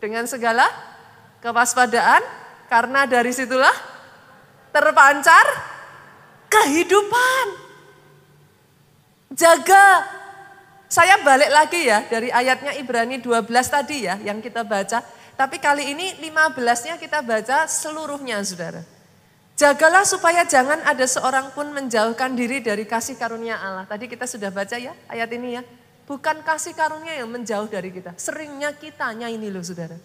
dengan 0.00 0.24
segala 0.24 0.64
kewaspadaan 1.44 2.24
karena 2.72 3.04
dari 3.04 3.36
situlah 3.36 3.93
terpancar 4.74 5.46
kehidupan. 6.50 7.46
Jaga. 9.30 9.86
Saya 10.90 11.18
balik 11.26 11.50
lagi 11.50 11.90
ya 11.90 12.06
dari 12.06 12.30
ayatnya 12.30 12.70
Ibrani 12.78 13.18
12 13.18 13.50
tadi 13.66 14.06
ya 14.06 14.18
yang 14.22 14.38
kita 14.42 14.62
baca. 14.66 15.02
Tapi 15.34 15.58
kali 15.58 15.90
ini 15.90 16.22
15-nya 16.22 16.94
kita 17.02 17.18
baca 17.18 17.66
seluruhnya 17.66 18.38
saudara. 18.46 18.86
Jagalah 19.58 20.06
supaya 20.06 20.46
jangan 20.46 20.82
ada 20.86 21.02
seorang 21.02 21.50
pun 21.50 21.70
menjauhkan 21.74 22.34
diri 22.38 22.62
dari 22.62 22.86
kasih 22.86 23.18
karunia 23.18 23.58
Allah. 23.58 23.86
Tadi 23.86 24.06
kita 24.06 24.26
sudah 24.26 24.54
baca 24.54 24.78
ya 24.78 24.94
ayat 25.10 25.30
ini 25.34 25.58
ya. 25.58 25.62
Bukan 26.06 26.46
kasih 26.46 26.78
karunia 26.78 27.18
yang 27.18 27.30
menjauh 27.30 27.66
dari 27.66 27.90
kita. 27.90 28.14
Seringnya 28.14 28.70
kitanya 28.78 29.26
ini 29.26 29.50
loh 29.50 29.66
saudara. 29.66 29.98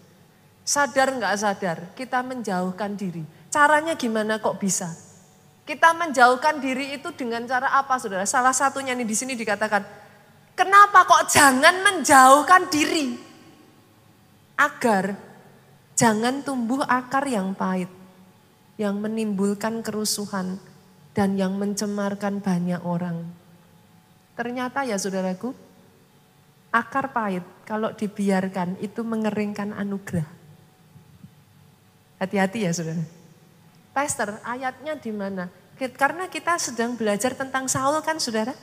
Sadar 0.66 1.14
nggak 1.14 1.34
sadar 1.38 1.78
kita 1.94 2.26
menjauhkan 2.26 2.98
diri. 2.98 3.22
Caranya 3.50 3.98
gimana 3.98 4.38
kok 4.38 4.62
bisa? 4.62 4.94
Kita 5.66 5.94
menjauhkan 5.94 6.62
diri 6.62 6.98
itu 6.98 7.10
dengan 7.14 7.46
cara 7.46 7.74
apa 7.74 7.98
saudara? 7.98 8.26
Salah 8.26 8.54
satunya 8.54 8.94
nih 8.98 9.06
di 9.06 9.14
sini 9.18 9.34
dikatakan, 9.38 9.86
kenapa 10.58 11.06
kok 11.06 11.30
jangan 11.30 11.82
menjauhkan 11.82 12.70
diri? 12.70 13.18
Agar 14.58 15.18
jangan 15.94 16.42
tumbuh 16.46 16.82
akar 16.86 17.26
yang 17.26 17.54
pahit 17.54 17.90
yang 18.80 19.04
menimbulkan 19.04 19.84
kerusuhan 19.84 20.56
dan 21.12 21.36
yang 21.36 21.60
mencemarkan 21.60 22.40
banyak 22.40 22.80
orang. 22.88 23.28
Ternyata 24.40 24.88
ya 24.88 24.96
saudaraku, 24.96 25.52
akar 26.72 27.12
pahit 27.12 27.44
kalau 27.68 27.92
dibiarkan 27.92 28.80
itu 28.80 29.04
mengeringkan 29.04 29.76
anugerah. 29.76 30.24
Hati-hati 32.24 32.64
ya 32.64 32.72
saudara. 32.72 33.19
Pastor, 34.00 34.40
ayatnya 34.48 34.96
di 34.96 35.12
mana? 35.12 35.52
Karena 35.76 36.32
kita 36.32 36.56
sedang 36.56 36.96
belajar 36.96 37.36
tentang 37.36 37.68
Saul 37.68 38.00
kan 38.00 38.16
saudara. 38.16 38.56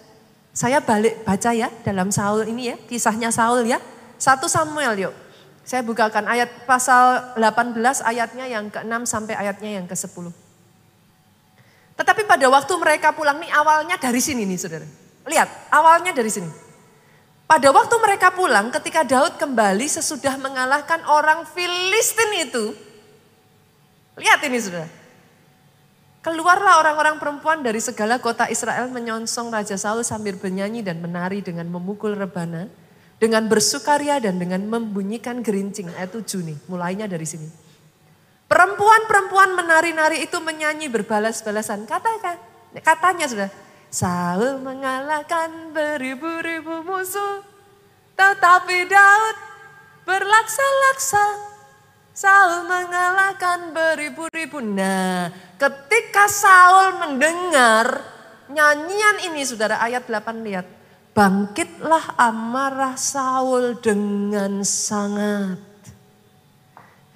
Saya 0.56 0.80
balik 0.80 1.28
baca 1.28 1.52
ya 1.52 1.68
dalam 1.84 2.08
Saul 2.08 2.48
ini 2.48 2.72
ya, 2.72 2.76
kisahnya 2.88 3.28
Saul 3.28 3.68
ya. 3.68 3.76
Satu 4.16 4.48
Samuel 4.48 4.96
yuk. 4.96 5.12
Saya 5.60 5.84
bukakan 5.84 6.24
ayat 6.24 6.64
pasal 6.64 7.36
18 7.36 7.76
ayatnya 8.08 8.48
yang 8.48 8.72
ke-6 8.72 9.04
sampai 9.04 9.36
ayatnya 9.36 9.76
yang 9.76 9.84
ke-10. 9.84 10.32
Tetapi 12.00 12.22
pada 12.24 12.48
waktu 12.48 12.72
mereka 12.80 13.12
pulang 13.12 13.36
nih 13.36 13.52
awalnya 13.52 14.00
dari 14.00 14.24
sini 14.24 14.48
nih 14.48 14.56
saudara. 14.56 14.88
Lihat 15.28 15.68
awalnya 15.68 16.16
dari 16.16 16.32
sini. 16.32 16.48
Pada 17.44 17.68
waktu 17.76 17.92
mereka 18.00 18.32
pulang 18.32 18.72
ketika 18.72 19.04
Daud 19.04 19.36
kembali 19.36 19.84
sesudah 19.84 20.40
mengalahkan 20.40 21.04
orang 21.04 21.44
Filistin 21.52 22.48
itu. 22.48 22.72
Lihat 24.16 24.40
ini 24.48 24.64
saudara. 24.64 24.95
Keluarlah 26.26 26.82
orang-orang 26.82 27.22
perempuan 27.22 27.62
dari 27.62 27.78
segala 27.78 28.18
kota 28.18 28.50
Israel 28.50 28.90
menyongsong 28.90 29.46
Raja 29.46 29.78
Saul 29.78 30.02
sambil 30.02 30.34
bernyanyi 30.34 30.82
dan 30.82 30.98
menari 30.98 31.38
dengan 31.38 31.70
memukul 31.70 32.18
rebana 32.18 32.66
dengan 33.22 33.46
bersukaria 33.46 34.18
dan 34.18 34.42
dengan 34.42 34.66
membunyikan 34.66 35.38
gerincing. 35.38 35.86
Ayat 35.94 36.18
7 36.18 36.42
nih, 36.42 36.58
mulainya 36.66 37.06
dari 37.06 37.22
sini. 37.22 37.46
Perempuan-perempuan 38.50 39.54
menari-nari 39.54 40.26
itu 40.26 40.42
menyanyi 40.42 40.90
berbalas-balasan. 40.90 41.86
Katakan, 41.86 42.42
katanya 42.82 43.30
sudah, 43.30 43.50
Saul 43.86 44.58
mengalahkan 44.66 45.70
beribu-ribu 45.70 46.82
musuh, 46.82 47.46
tetapi 48.18 48.90
Daud 48.90 49.36
berlaksa-laksa. 50.02 51.45
Saul 52.16 52.64
mengalahkan 52.64 53.76
beribu-ribu. 53.76 54.64
Nah, 54.64 55.28
ketika 55.60 56.24
Saul 56.32 56.96
mendengar 56.96 58.00
nyanyian 58.48 59.28
ini, 59.28 59.44
saudara 59.44 59.76
ayat 59.84 60.08
8 60.08 60.40
lihat. 60.40 60.64
Bangkitlah 61.12 62.16
amarah 62.16 62.96
Saul 62.96 63.76
dengan 63.84 64.64
sangat. 64.64 65.60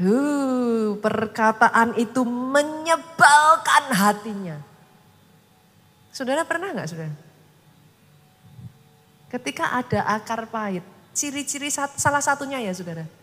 Uh, 0.01 0.97
perkataan 1.01 1.97
itu 1.97 2.21
menyebalkan 2.25 3.85
hatinya. 3.97 4.61
Saudara 6.13 6.45
pernah 6.45 6.77
nggak 6.77 6.89
saudara? 6.89 7.13
Ketika 9.33 9.81
ada 9.81 10.01
akar 10.17 10.49
pahit, 10.49 10.85
ciri-ciri 11.17 11.73
salah 11.73 12.25
satunya 12.25 12.61
ya 12.61 12.73
saudara. 12.73 13.20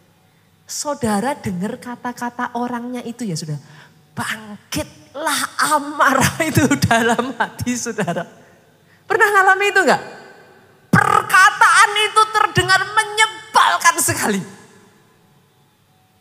Saudara 0.67 1.31
dengar 1.33 1.79
kata-kata 1.79 2.51
orangnya 2.59 2.99
itu 3.07 3.23
ya 3.23 3.39
saudara. 3.39 3.63
Bangkitlah 4.11 5.41
amarah 5.71 6.35
itu 6.51 6.67
dalam 6.83 7.31
hati 7.39 7.71
saudara. 7.79 8.27
Pernah 9.07 9.27
ngalami 9.31 9.65
itu 9.71 9.81
enggak? 9.87 10.03
perkataan 10.97 11.91
itu 12.09 12.21
terdengar 12.33 12.81
menyebalkan 12.81 13.95
sekali. 14.01 14.41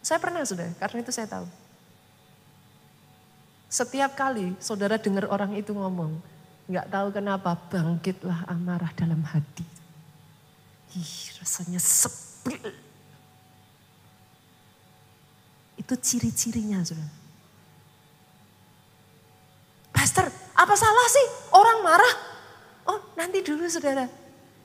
Saya 0.05 0.23
pernah 0.23 0.45
sudah, 0.47 0.71
karena 0.79 1.03
itu 1.03 1.11
saya 1.11 1.27
tahu. 1.27 1.47
Setiap 3.67 4.15
kali 4.15 4.55
saudara 4.63 4.95
dengar 5.01 5.27
orang 5.27 5.59
itu 5.59 5.75
ngomong, 5.75 6.23
nggak 6.71 6.87
tahu 6.87 7.09
kenapa 7.11 7.59
bangkitlah 7.67 8.47
amarah 8.47 8.93
dalam 8.95 9.19
hati. 9.27 9.67
Ih, 10.95 11.35
rasanya 11.43 11.83
sepil. 11.83 12.86
Itu 15.77 15.95
ciri-cirinya, 15.97 16.81
saudara. 16.83 17.13
Pastor, 19.97 20.29
apa 20.53 20.75
salah 20.77 21.09
sih 21.09 21.27
orang 21.57 21.79
marah? 21.81 22.15
Oh 22.87 22.99
nanti 23.17 23.41
dulu 23.43 23.67
saudara, 23.67 24.07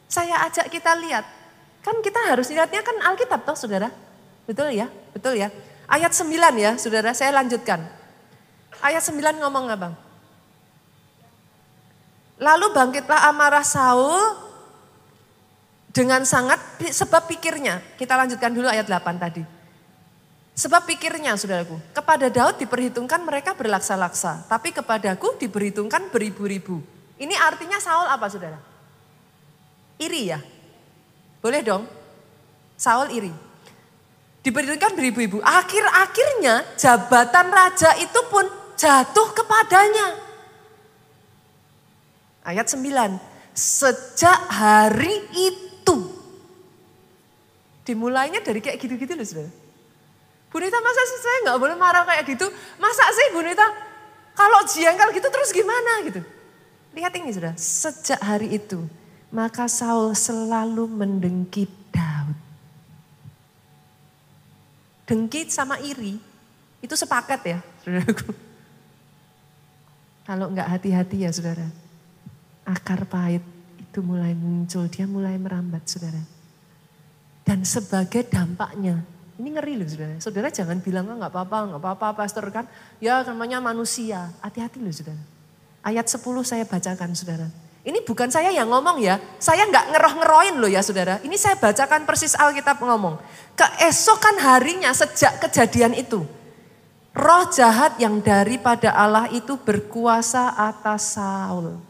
saya 0.06 0.44
ajak 0.46 0.68
kita 0.68 0.92
lihat. 1.00 1.24
Kan 1.82 1.98
kita 2.06 2.20
harus 2.30 2.52
lihatnya 2.52 2.84
kan 2.86 2.94
Alkitab 3.10 3.48
toh 3.48 3.58
saudara. 3.58 3.90
Betul 4.46 4.76
ya, 4.76 4.92
betul 5.16 5.40
ya. 5.40 5.50
Ayat 5.90 6.14
9 6.14 6.30
ya 6.60 6.78
saudara, 6.78 7.12
saya 7.16 7.34
lanjutkan. 7.36 7.82
Ayat 8.84 9.02
9 9.02 9.42
ngomong 9.42 9.66
apa? 9.72 9.98
Lalu 12.42 12.74
bangkitlah 12.74 13.32
amarah 13.32 13.66
Saul 13.66 14.20
dengan 15.90 16.28
sangat 16.28 16.60
sebab 16.92 17.28
pikirnya. 17.32 17.82
Kita 17.98 18.20
lanjutkan 18.20 18.52
dulu 18.54 18.68
ayat 18.70 18.86
8 18.86 19.18
tadi. 19.18 19.61
Sebab 20.62 20.86
pikirnya 20.86 21.34
saudaraku, 21.34 21.74
kepada 21.90 22.30
Daud 22.30 22.62
diperhitungkan 22.62 23.26
mereka 23.26 23.58
berlaksa-laksa, 23.58 24.46
tapi 24.46 24.70
kepadaku 24.70 25.34
diperhitungkan 25.42 26.14
beribu-ribu. 26.14 26.86
Ini 27.18 27.34
artinya 27.34 27.82
Saul 27.82 28.06
apa 28.06 28.30
saudara? 28.30 28.62
Iri 29.98 30.30
ya? 30.30 30.38
Boleh 31.42 31.66
dong? 31.66 31.90
Saul 32.78 33.10
iri. 33.10 33.34
Diperhitungkan 34.46 34.94
beribu-ribu. 34.94 35.42
Akhir-akhirnya 35.42 36.78
jabatan 36.78 37.50
raja 37.50 37.98
itu 37.98 38.22
pun 38.30 38.46
jatuh 38.78 39.34
kepadanya. 39.34 40.14
Ayat 42.46 42.70
9. 42.70 43.18
Sejak 43.58 44.46
hari 44.46 45.26
itu. 45.34 45.98
Dimulainya 47.82 48.46
dari 48.46 48.62
kayak 48.62 48.78
gitu-gitu 48.78 49.18
loh 49.18 49.26
saudara. 49.26 49.61
Bu 50.52 50.60
Nita 50.60 50.78
masa 50.84 51.02
sih 51.08 51.20
saya 51.24 51.38
nggak 51.48 51.60
boleh 51.64 51.76
marah 51.80 52.04
kayak 52.04 52.28
gitu? 52.28 52.52
Masa 52.76 53.08
sih 53.16 53.32
Bu 53.32 53.40
Nita 53.40 53.64
kalau 54.36 54.68
gitu 54.68 55.28
terus 55.32 55.50
gimana 55.56 56.04
gitu? 56.04 56.20
Lihat 56.92 57.16
ini 57.16 57.32
sudah, 57.32 57.56
sejak 57.56 58.20
hari 58.20 58.60
itu 58.60 58.84
maka 59.32 59.66
Saul 59.72 60.12
selalu 60.12 60.92
mendengki 60.92 61.66
Daud. 61.90 62.36
Dengki 65.08 65.48
sama 65.48 65.80
iri 65.80 66.20
itu 66.84 66.94
sepakat 67.00 67.42
ya 67.48 67.60
saudaraku. 67.84 68.36
Kalau 70.28 70.52
nggak 70.52 70.68
hati-hati 70.68 71.28
ya 71.28 71.32
saudara, 71.32 71.68
akar 72.68 73.08
pahit 73.08 73.44
itu 73.80 74.00
mulai 74.00 74.36
muncul, 74.36 74.88
dia 74.88 75.08
mulai 75.08 75.36
merambat 75.36 75.84
saudara. 75.88 76.22
Dan 77.44 77.66
sebagai 77.68 78.28
dampaknya 78.28 79.02
ini 79.42 79.58
ngeri 79.58 79.74
loh 79.82 79.90
saudara. 79.90 80.14
Saudara 80.22 80.48
jangan 80.54 80.78
bilang 80.78 81.10
oh, 81.10 81.18
nggak 81.18 81.34
apa-apa, 81.34 81.58
nggak 81.74 81.82
apa-apa 81.82 82.08
pastor 82.14 82.46
kan. 82.54 82.70
Ya 83.02 83.26
namanya 83.26 83.58
manusia. 83.58 84.30
Hati-hati 84.46 84.78
loh 84.78 84.94
saudara. 84.94 85.18
Ayat 85.82 86.06
10 86.06 86.22
saya 86.46 86.64
bacakan 86.70 87.18
saudara. 87.18 87.50
Ini 87.82 88.06
bukan 88.06 88.30
saya 88.30 88.54
yang 88.54 88.70
ngomong 88.70 89.02
ya. 89.02 89.18
Saya 89.42 89.66
nggak 89.66 89.98
ngeroh-ngeroin 89.98 90.56
loh 90.62 90.70
ya 90.70 90.86
saudara. 90.86 91.18
Ini 91.26 91.34
saya 91.42 91.58
bacakan 91.58 92.06
persis 92.06 92.38
Alkitab 92.38 92.78
ngomong. 92.78 93.18
Keesokan 93.58 94.38
harinya 94.46 94.94
sejak 94.94 95.42
kejadian 95.42 95.98
itu. 95.98 96.22
Roh 97.12 97.44
jahat 97.50 97.98
yang 97.98 98.22
daripada 98.22 98.94
Allah 98.94 99.26
itu 99.34 99.58
berkuasa 99.58 100.54
atas 100.54 101.18
Saul. 101.18 101.82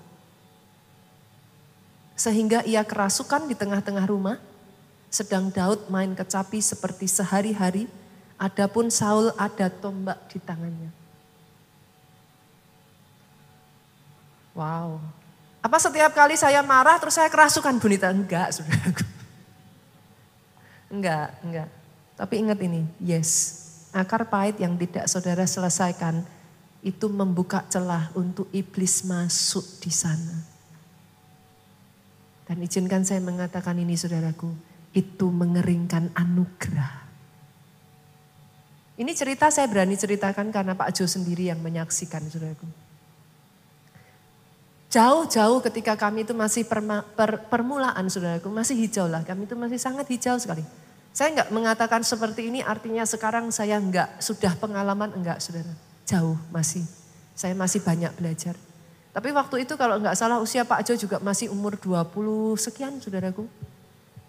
Sehingga 2.15 2.63
ia 2.63 2.87
kerasukan 2.87 3.51
di 3.51 3.59
tengah-tengah 3.59 4.07
rumah 4.07 4.39
sedang 5.11 5.51
Daud 5.51 5.91
main 5.91 6.15
kecapi 6.15 6.63
seperti 6.63 7.05
sehari-hari, 7.11 7.91
adapun 8.39 8.87
Saul 8.87 9.35
ada 9.35 9.67
tombak 9.67 10.17
di 10.31 10.39
tangannya. 10.39 10.89
Wow. 14.55 15.03
Apa 15.61 15.77
setiap 15.77 16.15
kali 16.15 16.39
saya 16.39 16.63
marah 16.63 16.97
terus 16.97 17.19
saya 17.19 17.27
kerasukan 17.27 17.75
bunita? 17.77 18.09
Enggak, 18.09 18.55
saudaraku. 18.55 19.03
Enggak, 20.91 21.39
enggak. 21.39 21.69
Tapi 22.19 22.33
ingat 22.35 22.59
ini, 22.59 22.83
yes. 22.99 23.63
Akar 23.95 24.27
pahit 24.27 24.59
yang 24.59 24.75
tidak 24.75 25.07
saudara 25.07 25.47
selesaikan 25.47 26.19
itu 26.83 27.07
membuka 27.07 27.63
celah 27.71 28.11
untuk 28.11 28.51
iblis 28.51 29.07
masuk 29.07 29.63
di 29.79 29.87
sana. 29.87 30.43
Dan 32.43 32.59
izinkan 32.59 33.07
saya 33.07 33.23
mengatakan 33.23 33.79
ini 33.79 33.95
saudaraku, 33.95 34.51
itu 34.91 35.27
mengeringkan 35.31 36.11
anugerah. 36.15 37.01
Ini 38.99 39.11
cerita 39.17 39.49
saya 39.49 39.65
berani 39.65 39.97
ceritakan 39.97 40.53
karena 40.53 40.77
Pak 40.77 40.93
Jo 40.93 41.09
sendiri 41.09 41.49
yang 41.49 41.63
menyaksikan 41.63 42.21
saudaraku. 42.27 42.69
Jauh-jauh 44.91 45.63
ketika 45.63 45.95
kami 45.95 46.27
itu 46.27 46.35
masih 46.35 46.67
perma, 46.67 47.01
per, 47.15 47.47
permulaan 47.47 48.11
saudaraku, 48.11 48.51
masih 48.51 48.75
hijau 48.75 49.07
lah. 49.07 49.23
Kami 49.23 49.47
itu 49.47 49.55
masih 49.55 49.79
sangat 49.79 50.03
hijau 50.11 50.35
sekali. 50.35 50.67
Saya 51.15 51.31
enggak 51.31 51.49
mengatakan 51.55 52.03
seperti 52.03 52.51
ini 52.51 52.59
artinya 52.59 53.07
sekarang 53.07 53.47
saya 53.55 53.79
enggak 53.79 54.19
sudah 54.19 54.51
pengalaman 54.59 55.15
enggak 55.15 55.39
saudara. 55.39 55.71
Jauh 56.03 56.35
masih. 56.51 56.83
Saya 57.31 57.55
masih 57.55 57.79
banyak 57.79 58.11
belajar. 58.19 58.59
Tapi 59.15 59.31
waktu 59.31 59.63
itu 59.63 59.79
kalau 59.79 59.99
enggak 59.99 60.19
salah 60.19 60.43
usia 60.43 60.67
Pak 60.67 60.83
Jo 60.87 60.99
juga 60.99 61.23
masih 61.23 61.47
umur 61.49 61.79
20 61.79 62.59
sekian 62.59 62.99
saudaraku. 62.99 63.47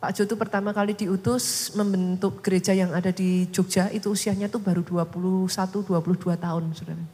Pak 0.03 0.19
Jo 0.19 0.27
itu 0.27 0.35
pertama 0.35 0.75
kali 0.75 0.99
diutus 0.99 1.71
membentuk 1.79 2.43
gereja 2.43 2.75
yang 2.75 2.91
ada 2.91 3.15
di 3.15 3.47
Jogja 3.55 3.87
itu 3.95 4.11
usianya 4.11 4.51
tuh 4.51 4.59
baru 4.59 4.83
21, 4.83 5.47
22 5.47 6.43
tahun 6.43 6.63
saudara. 6.75 7.05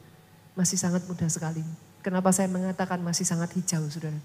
Masih 0.57 0.80
sangat 0.80 1.05
muda 1.05 1.28
sekali. 1.28 1.61
Kenapa 2.01 2.32
saya 2.32 2.49
mengatakan 2.49 2.97
masih 3.05 3.28
sangat 3.28 3.53
hijau 3.53 3.84
saudara. 3.93 4.16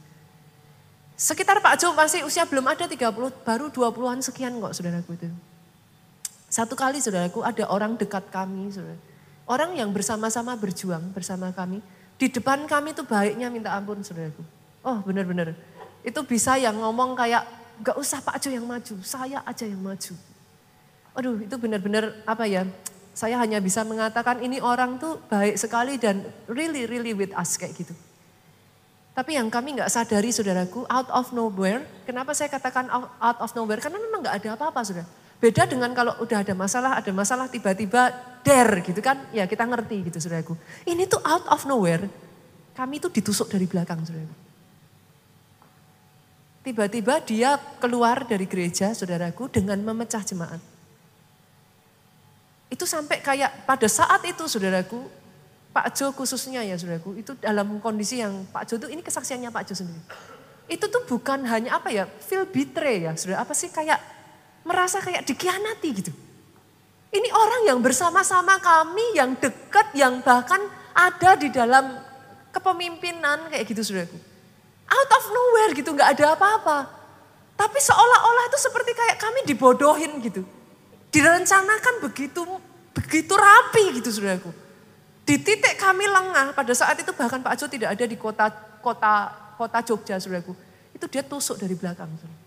Sekitar 1.20 1.59
Pak 1.59 1.76
Jo 1.76 1.91
masih 1.91 2.24
usia 2.24 2.47
belum 2.47 2.64
ada 2.64 2.88
30, 2.88 2.95
baru 3.43 3.68
20-an 3.68 4.24
sekian 4.24 4.55
kok 4.55 4.80
saudaraku 4.80 5.11
itu. 5.20 5.28
Satu 6.47 6.80
kali 6.80 7.03
saudaraku 7.03 7.43
ada 7.43 7.68
orang 7.68 7.99
dekat 7.99 8.32
kami 8.32 8.72
saudara. 8.72 8.95
Orang 9.43 9.76
yang 9.76 9.91
bersama-sama 9.91 10.55
berjuang 10.55 11.11
bersama 11.11 11.51
kami. 11.51 11.84
Di 12.16 12.32
depan 12.32 12.64
kami 12.64 12.95
tuh 12.95 13.03
baiknya 13.03 13.51
minta 13.51 13.76
ampun 13.76 13.99
saudaraku. 13.99 14.39
Oh 14.88 15.03
benar-benar. 15.03 15.51
Itu 15.99 16.24
bisa 16.24 16.55
yang 16.55 16.80
ngomong 16.80 17.20
kayak 17.20 17.62
Gak 17.82 17.97
usah 17.97 18.21
Pak 18.21 18.38
Jo 18.43 18.53
yang 18.53 18.69
maju, 18.69 18.95
saya 19.01 19.41
aja 19.41 19.65
yang 19.65 19.82
maju. 19.82 20.13
Aduh 21.17 21.41
itu 21.41 21.55
benar-benar 21.57 22.13
apa 22.30 22.45
ya, 22.45 22.69
saya 23.13 23.38
hanya 23.41 23.61
bisa 23.61 23.82
mengatakan 23.86 24.41
ini 24.41 24.61
orang 24.61 24.97
tuh 24.97 25.21
baik 25.30 25.57
sekali 25.57 25.97
dan 26.01 26.26
really 26.49 26.86
really 26.86 27.13
with 27.13 27.34
us 27.34 27.57
kayak 27.57 27.74
gitu. 27.78 27.93
Tapi 29.13 29.38
yang 29.38 29.53
kami 29.53 29.78
nggak 29.78 29.93
sadari 29.93 30.34
saudaraku, 30.34 30.89
out 30.89 31.05
of 31.13 31.30
nowhere, 31.38 31.86
kenapa 32.01 32.34
saya 32.34 32.49
katakan 32.49 32.89
out 33.21 33.38
of 33.38 33.53
nowhere? 33.53 33.78
Karena 33.78 34.01
memang 34.01 34.26
nggak 34.26 34.41
ada 34.41 34.49
apa-apa 34.57 34.82
saudara. 34.82 35.05
Beda 35.38 35.69
dengan 35.69 35.93
kalau 35.93 36.17
udah 36.17 36.41
ada 36.41 36.57
masalah, 36.57 36.97
ada 36.97 37.11
masalah 37.13 37.45
tiba-tiba 37.45 38.09
der 38.41 38.82
gitu 38.82 38.97
kan, 39.05 39.21
ya 39.30 39.45
kita 39.45 39.69
ngerti 39.69 40.09
gitu 40.09 40.17
saudaraku. 40.17 40.57
Ini 40.89 41.05
tuh 41.05 41.21
out 41.21 41.45
of 41.45 41.61
nowhere, 41.69 42.09
kami 42.74 42.97
tuh 42.97 43.13
ditusuk 43.13 43.53
dari 43.53 43.69
belakang 43.69 44.01
saudaraku. 44.01 44.34
Tiba-tiba 46.64 47.20
dia 47.20 47.59
keluar 47.84 48.24
dari 48.24 48.47
gereja, 48.47 48.95
saudaraku, 48.95 49.51
dengan 49.51 49.76
memecah 49.84 50.24
jemaat. 50.24 50.64
Itu 52.72 52.88
sampai 52.88 53.20
kayak 53.20 53.68
pada 53.68 53.84
saat 53.91 54.24
itu, 54.24 54.47
saudaraku, 54.47 55.11
Pak 55.76 55.91
Jo 55.91 56.16
khususnya 56.16 56.64
ya, 56.64 56.80
saudaraku, 56.80 57.20
itu 57.20 57.36
dalam 57.43 57.84
kondisi 57.84 58.24
yang 58.24 58.47
Pak 58.47 58.64
Jo 58.72 58.80
itu, 58.80 58.88
ini 58.95 59.03
kesaksiannya 59.03 59.51
Pak 59.51 59.64
Jo 59.68 59.76
sendiri. 59.76 59.99
Itu 60.72 60.88
tuh 60.88 61.03
bukan 61.03 61.43
hanya 61.51 61.84
apa 61.84 61.91
ya, 61.91 62.07
feel 62.07 62.47
betray 62.47 63.03
ya, 63.03 63.11
saudara, 63.20 63.43
apa 63.43 63.51
sih 63.51 63.68
kayak 63.68 63.99
merasa 64.64 65.03
kayak 65.03 65.28
dikhianati 65.28 65.89
gitu. 65.99 66.16
Ini 67.11 67.28
orang 67.28 67.76
yang 67.76 67.84
bersama-sama 67.84 68.55
kami, 68.64 69.20
yang 69.20 69.36
dekat, 69.36 69.91
yang 69.99 70.24
bahkan 70.24 70.64
ada 70.95 71.36
di 71.36 71.51
dalam 71.51 71.99
kepemimpinan 72.55 73.51
kayak 73.51 73.68
gitu, 73.68 73.84
saudaraku 73.84 74.32
out 74.93 75.09
of 75.09 75.23
nowhere 75.33 75.73
gitu, 75.73 75.89
nggak 75.89 76.09
ada 76.13 76.37
apa-apa. 76.37 76.77
Tapi 77.57 77.77
seolah-olah 77.81 78.43
itu 78.49 78.57
seperti 78.61 78.91
kayak 78.93 79.17
kami 79.17 79.39
dibodohin 79.45 80.11
gitu. 80.21 80.41
Direncanakan 81.13 82.01
begitu 82.01 82.41
begitu 82.93 83.33
rapi 83.33 84.01
gitu 84.01 84.09
saudaraku. 84.09 84.49
Di 85.23 85.39
titik 85.39 85.79
kami 85.79 86.05
lengah 86.05 86.51
pada 86.53 86.73
saat 86.73 86.99
itu 86.99 87.13
bahkan 87.15 87.39
Pak 87.39 87.55
Ajo 87.57 87.65
tidak 87.69 87.95
ada 87.95 88.05
di 88.05 88.17
kota 88.17 88.49
kota 88.81 89.29
kota 89.55 89.79
Jogja 89.85 90.17
saudaraku. 90.17 90.53
Itu 90.93 91.05
dia 91.09 91.21
tusuk 91.21 91.61
dari 91.61 91.77
belakang. 91.77 92.09
Saudara. 92.17 92.41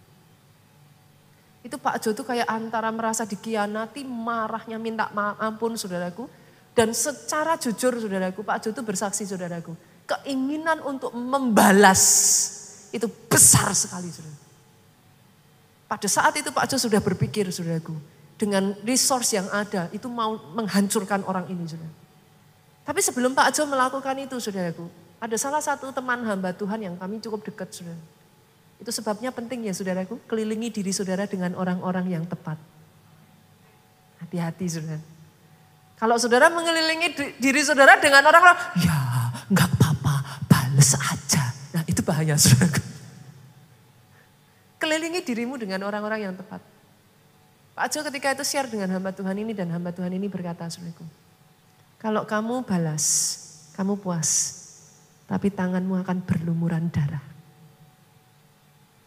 Itu 1.67 1.83
Pak 1.83 1.99
Jo 2.03 2.15
itu 2.15 2.23
kayak 2.23 2.47
antara 2.47 2.95
merasa 2.95 3.27
dikhianati, 3.27 4.07
marahnya 4.07 4.79
minta 4.79 5.11
ampun 5.39 5.75
saudaraku. 5.75 6.31
Dan 6.77 6.93
secara 6.93 7.57
jujur 7.57 7.97
saudaraku, 7.97 8.45
Pak 8.45 8.63
Jo 8.63 8.69
itu 8.71 8.83
bersaksi 8.85 9.25
saudaraku 9.25 9.96
keinginan 10.07 10.81
untuk 10.87 11.11
membalas 11.13 12.03
itu 12.95 13.11
besar 13.27 13.75
sekali 13.75 14.09
saudara. 14.09 14.39
Pada 15.87 16.09
saat 16.11 16.35
itu 16.35 16.51
Pak 16.51 16.67
Jo 16.67 16.77
sudah 16.83 16.99
berpikir 16.99 17.47
saudaraku, 17.51 17.95
dengan 18.35 18.75
resource 18.83 19.39
yang 19.39 19.47
ada 19.55 19.87
itu 19.95 20.11
mau 20.11 20.39
menghancurkan 20.55 21.23
orang 21.27 21.47
ini 21.51 21.63
saudara. 21.67 21.95
Tapi 22.87 23.01
sebelum 23.03 23.35
Pak 23.35 23.55
Jo 23.55 23.67
melakukan 23.67 24.15
itu 24.19 24.39
saudaraku, 24.39 24.87
Ada 25.17 25.37
salah 25.41 25.65
satu 25.65 25.89
teman 25.97 26.21
hamba 26.29 26.53
Tuhan 26.53 26.77
yang 26.77 26.95
kami 27.01 27.25
cukup 27.25 27.41
dekat, 27.41 27.73
saudara. 27.73 27.97
Itu 28.77 28.93
sebabnya 28.93 29.33
penting 29.33 29.65
ya 29.65 29.73
saudaraku, 29.73 30.21
kelilingi 30.29 30.69
diri 30.69 30.93
saudara 30.93 31.25
dengan 31.25 31.57
orang-orang 31.57 32.21
yang 32.21 32.25
tepat. 32.29 32.61
Hati-hati 34.21 34.67
saudara. 34.69 35.01
Kalau 35.97 36.21
saudara 36.21 36.53
mengelilingi 36.53 37.41
diri 37.41 37.65
saudara 37.65 37.97
dengan 37.97 38.21
orang-orang, 38.29 38.59
ya 38.77 38.97
nggak 39.49 39.76
bahaya 42.07 42.39
saudara. 42.39 42.79
Kelilingi 44.81 45.21
dirimu 45.27 45.59
dengan 45.59 45.83
orang-orang 45.83 46.31
yang 46.31 46.35
tepat. 46.39 46.63
Pak 47.75 47.87
Jo 47.93 48.07
ketika 48.07 48.33
itu 48.33 48.45
share 48.47 48.71
dengan 48.71 48.89
hamba 48.95 49.11
Tuhan 49.11 49.37
ini 49.37 49.53
dan 49.53 49.69
hamba 49.75 49.91
Tuhan 49.91 50.15
ini 50.15 50.31
berkata 50.31 50.71
saudaraku. 50.71 51.03
Kalau 51.99 52.23
kamu 52.23 52.63
balas, 52.63 53.05
kamu 53.75 53.99
puas, 53.99 54.31
tapi 55.27 55.51
tanganmu 55.51 55.99
akan 56.07 56.23
berlumuran 56.23 56.89
darah. 56.89 57.25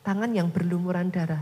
Tangan 0.03 0.29
yang 0.35 0.51
berlumuran 0.51 1.09
darah 1.09 1.41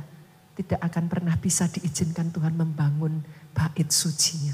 tidak 0.55 0.79
akan 0.81 1.05
pernah 1.09 1.35
bisa 1.35 1.67
diizinkan 1.67 2.31
Tuhan 2.31 2.55
membangun 2.55 3.25
bait 3.51 3.89
sucinya. 3.89 4.53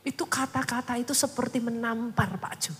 Itu 0.00 0.24
kata-kata 0.24 0.96
itu 0.96 1.12
seperti 1.12 1.60
menampar 1.60 2.40
Pak 2.40 2.54
Jo. 2.58 2.72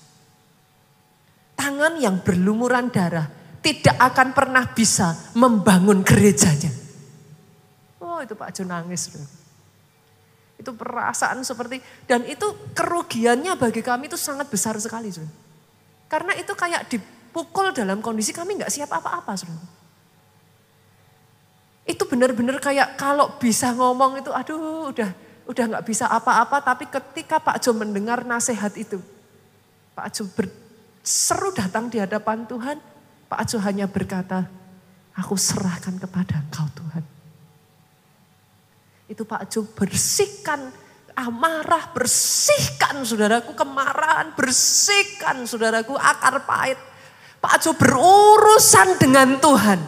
Tangan 1.60 2.00
yang 2.00 2.24
berlumuran 2.24 2.88
darah 2.88 3.28
tidak 3.60 4.00
akan 4.00 4.32
pernah 4.32 4.64
bisa 4.72 5.12
membangun 5.36 6.00
gerejanya. 6.00 6.72
Oh 8.00 8.24
itu 8.24 8.32
Pak 8.32 8.56
Jo 8.56 8.64
nangis. 8.64 9.12
Loh. 9.12 9.28
Itu 10.56 10.72
perasaan 10.72 11.44
seperti, 11.44 11.84
dan 12.08 12.24
itu 12.24 12.72
kerugiannya 12.72 13.60
bagi 13.60 13.84
kami 13.84 14.08
itu 14.08 14.16
sangat 14.16 14.48
besar 14.48 14.80
sekali. 14.80 15.12
Loh. 15.12 15.28
Karena 16.08 16.32
itu 16.32 16.56
kayak 16.56 16.88
dipukul 16.88 17.76
dalam 17.76 18.00
kondisi 18.00 18.32
kami 18.32 18.56
nggak 18.56 18.72
siap 18.72 18.88
apa-apa. 18.96 19.36
Loh. 19.44 19.60
Itu 21.84 22.08
benar-benar 22.08 22.56
kayak 22.56 22.96
kalau 22.96 23.36
bisa 23.36 23.76
ngomong 23.76 24.24
itu 24.24 24.32
aduh 24.32 24.88
udah 24.88 25.12
udah 25.44 25.64
nggak 25.76 25.84
bisa 25.84 26.08
apa-apa 26.08 26.62
tapi 26.64 26.88
ketika 26.88 27.36
Pak 27.36 27.60
Jo 27.60 27.74
mendengar 27.74 28.22
nasihat 28.22 28.70
itu 28.78 29.02
Pak 29.98 30.08
Jo 30.14 30.24
berseru 31.00 31.50
datang 31.56 31.88
di 31.88 31.96
hadapan 31.96 32.44
Tuhan. 32.44 32.78
Pak 33.30 33.40
Jo 33.48 33.58
hanya 33.62 33.88
berkata 33.88 34.46
aku 35.16 35.34
serahkan 35.34 35.96
kepada 35.96 36.44
engkau 36.44 36.66
Tuhan. 36.76 37.04
Itu 39.10 39.26
Pak 39.26 39.48
Jo 39.50 39.66
bersihkan 39.66 40.70
amarah 41.18 41.90
bersihkan 41.90 43.02
saudaraku 43.02 43.52
kemarahan 43.52 44.32
bersihkan 44.38 45.44
saudaraku 45.48 45.96
akar 45.98 46.42
pahit. 46.46 46.78
Pak 47.40 47.54
Jo 47.64 47.72
berurusan 47.74 49.00
dengan 49.00 49.40
Tuhan. 49.40 49.80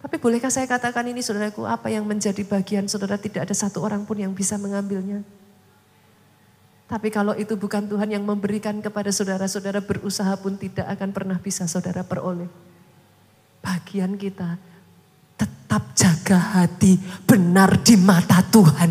Tapi 0.00 0.16
bolehkah 0.16 0.48
saya 0.48 0.64
katakan 0.64 1.04
ini 1.12 1.20
saudaraku, 1.20 1.68
apa 1.68 1.92
yang 1.92 2.08
menjadi 2.08 2.40
bagian 2.40 2.88
saudara? 2.88 3.20
Tidak 3.20 3.44
ada 3.44 3.52
satu 3.52 3.84
orang 3.84 4.08
pun 4.08 4.16
yang 4.16 4.32
bisa 4.32 4.56
mengambilnya. 4.56 5.20
Tapi 6.90 7.06
kalau 7.06 7.38
itu 7.38 7.54
bukan 7.54 7.86
Tuhan 7.86 8.10
yang 8.10 8.26
memberikan 8.26 8.82
kepada 8.82 9.14
saudara, 9.14 9.46
saudara 9.46 9.78
berusaha 9.78 10.34
pun 10.34 10.58
tidak 10.58 10.90
akan 10.90 11.14
pernah 11.14 11.38
bisa 11.38 11.62
saudara 11.70 12.02
peroleh. 12.02 12.50
Bagian 13.62 14.18
kita 14.18 14.58
tetap 15.38 15.94
jaga 15.94 16.34
hati 16.34 16.98
benar 17.22 17.78
di 17.78 17.94
mata 17.94 18.42
Tuhan. 18.42 18.90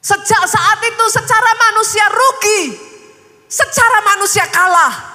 Sejak 0.00 0.44
saat 0.48 0.80
itu 0.80 1.04
secara 1.12 1.52
manusia 1.52 2.04
rugi, 2.08 2.62
secara 3.44 4.00
manusia 4.08 4.48
kalah. 4.48 5.12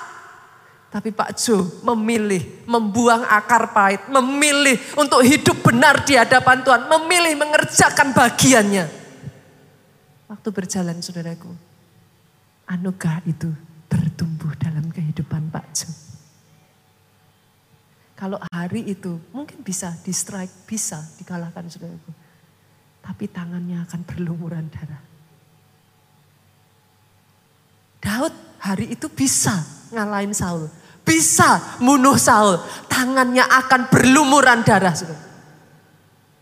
Tapi 0.94 1.10
Pak 1.10 1.34
Jo 1.34 1.66
memilih 1.82 2.46
membuang 2.70 3.26
akar 3.26 3.74
pahit, 3.74 4.06
memilih 4.06 4.78
untuk 5.02 5.26
hidup 5.26 5.66
benar 5.66 6.06
di 6.06 6.14
hadapan 6.14 6.62
Tuhan, 6.62 6.86
memilih 6.86 7.42
mengerjakan 7.42 8.14
bagiannya. 8.14 8.99
Waktu 10.30 10.50
berjalan 10.54 11.02
saudaraku, 11.02 11.50
anugerah 12.70 13.26
itu 13.26 13.50
bertumbuh 13.90 14.54
dalam 14.62 14.94
kehidupan 14.94 15.50
Pak 15.50 15.66
Jo. 15.74 15.90
Kalau 18.14 18.38
hari 18.54 18.86
itu 18.86 19.18
mungkin 19.34 19.66
bisa 19.66 19.90
di 20.06 20.14
strike, 20.14 20.70
bisa 20.70 21.02
dikalahkan 21.18 21.66
saudaraku. 21.66 22.12
Tapi 23.02 23.26
tangannya 23.26 23.82
akan 23.90 24.02
berlumuran 24.06 24.70
darah. 24.70 25.02
Daud 28.00 28.32
hari 28.62 28.94
itu 28.94 29.10
bisa 29.10 29.66
ngalahin 29.90 30.32
Saul 30.32 30.70
bisa 31.10 31.82
bunuh 31.82 32.14
Saul. 32.22 32.62
Tangannya 32.86 33.42
akan 33.42 33.90
berlumuran 33.90 34.62
darah. 34.62 34.94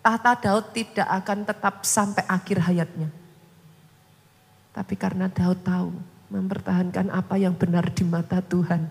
Tahta 0.04 0.32
Daud 0.36 0.76
tidak 0.76 1.08
akan 1.08 1.48
tetap 1.48 1.88
sampai 1.88 2.28
akhir 2.28 2.60
hayatnya. 2.68 3.08
Tapi 4.78 4.94
karena 4.94 5.26
Daud 5.26 5.66
tahu 5.66 5.90
mempertahankan 6.30 7.10
apa 7.10 7.34
yang 7.42 7.58
benar 7.58 7.90
di 7.90 8.06
mata 8.06 8.46
Tuhan. 8.46 8.86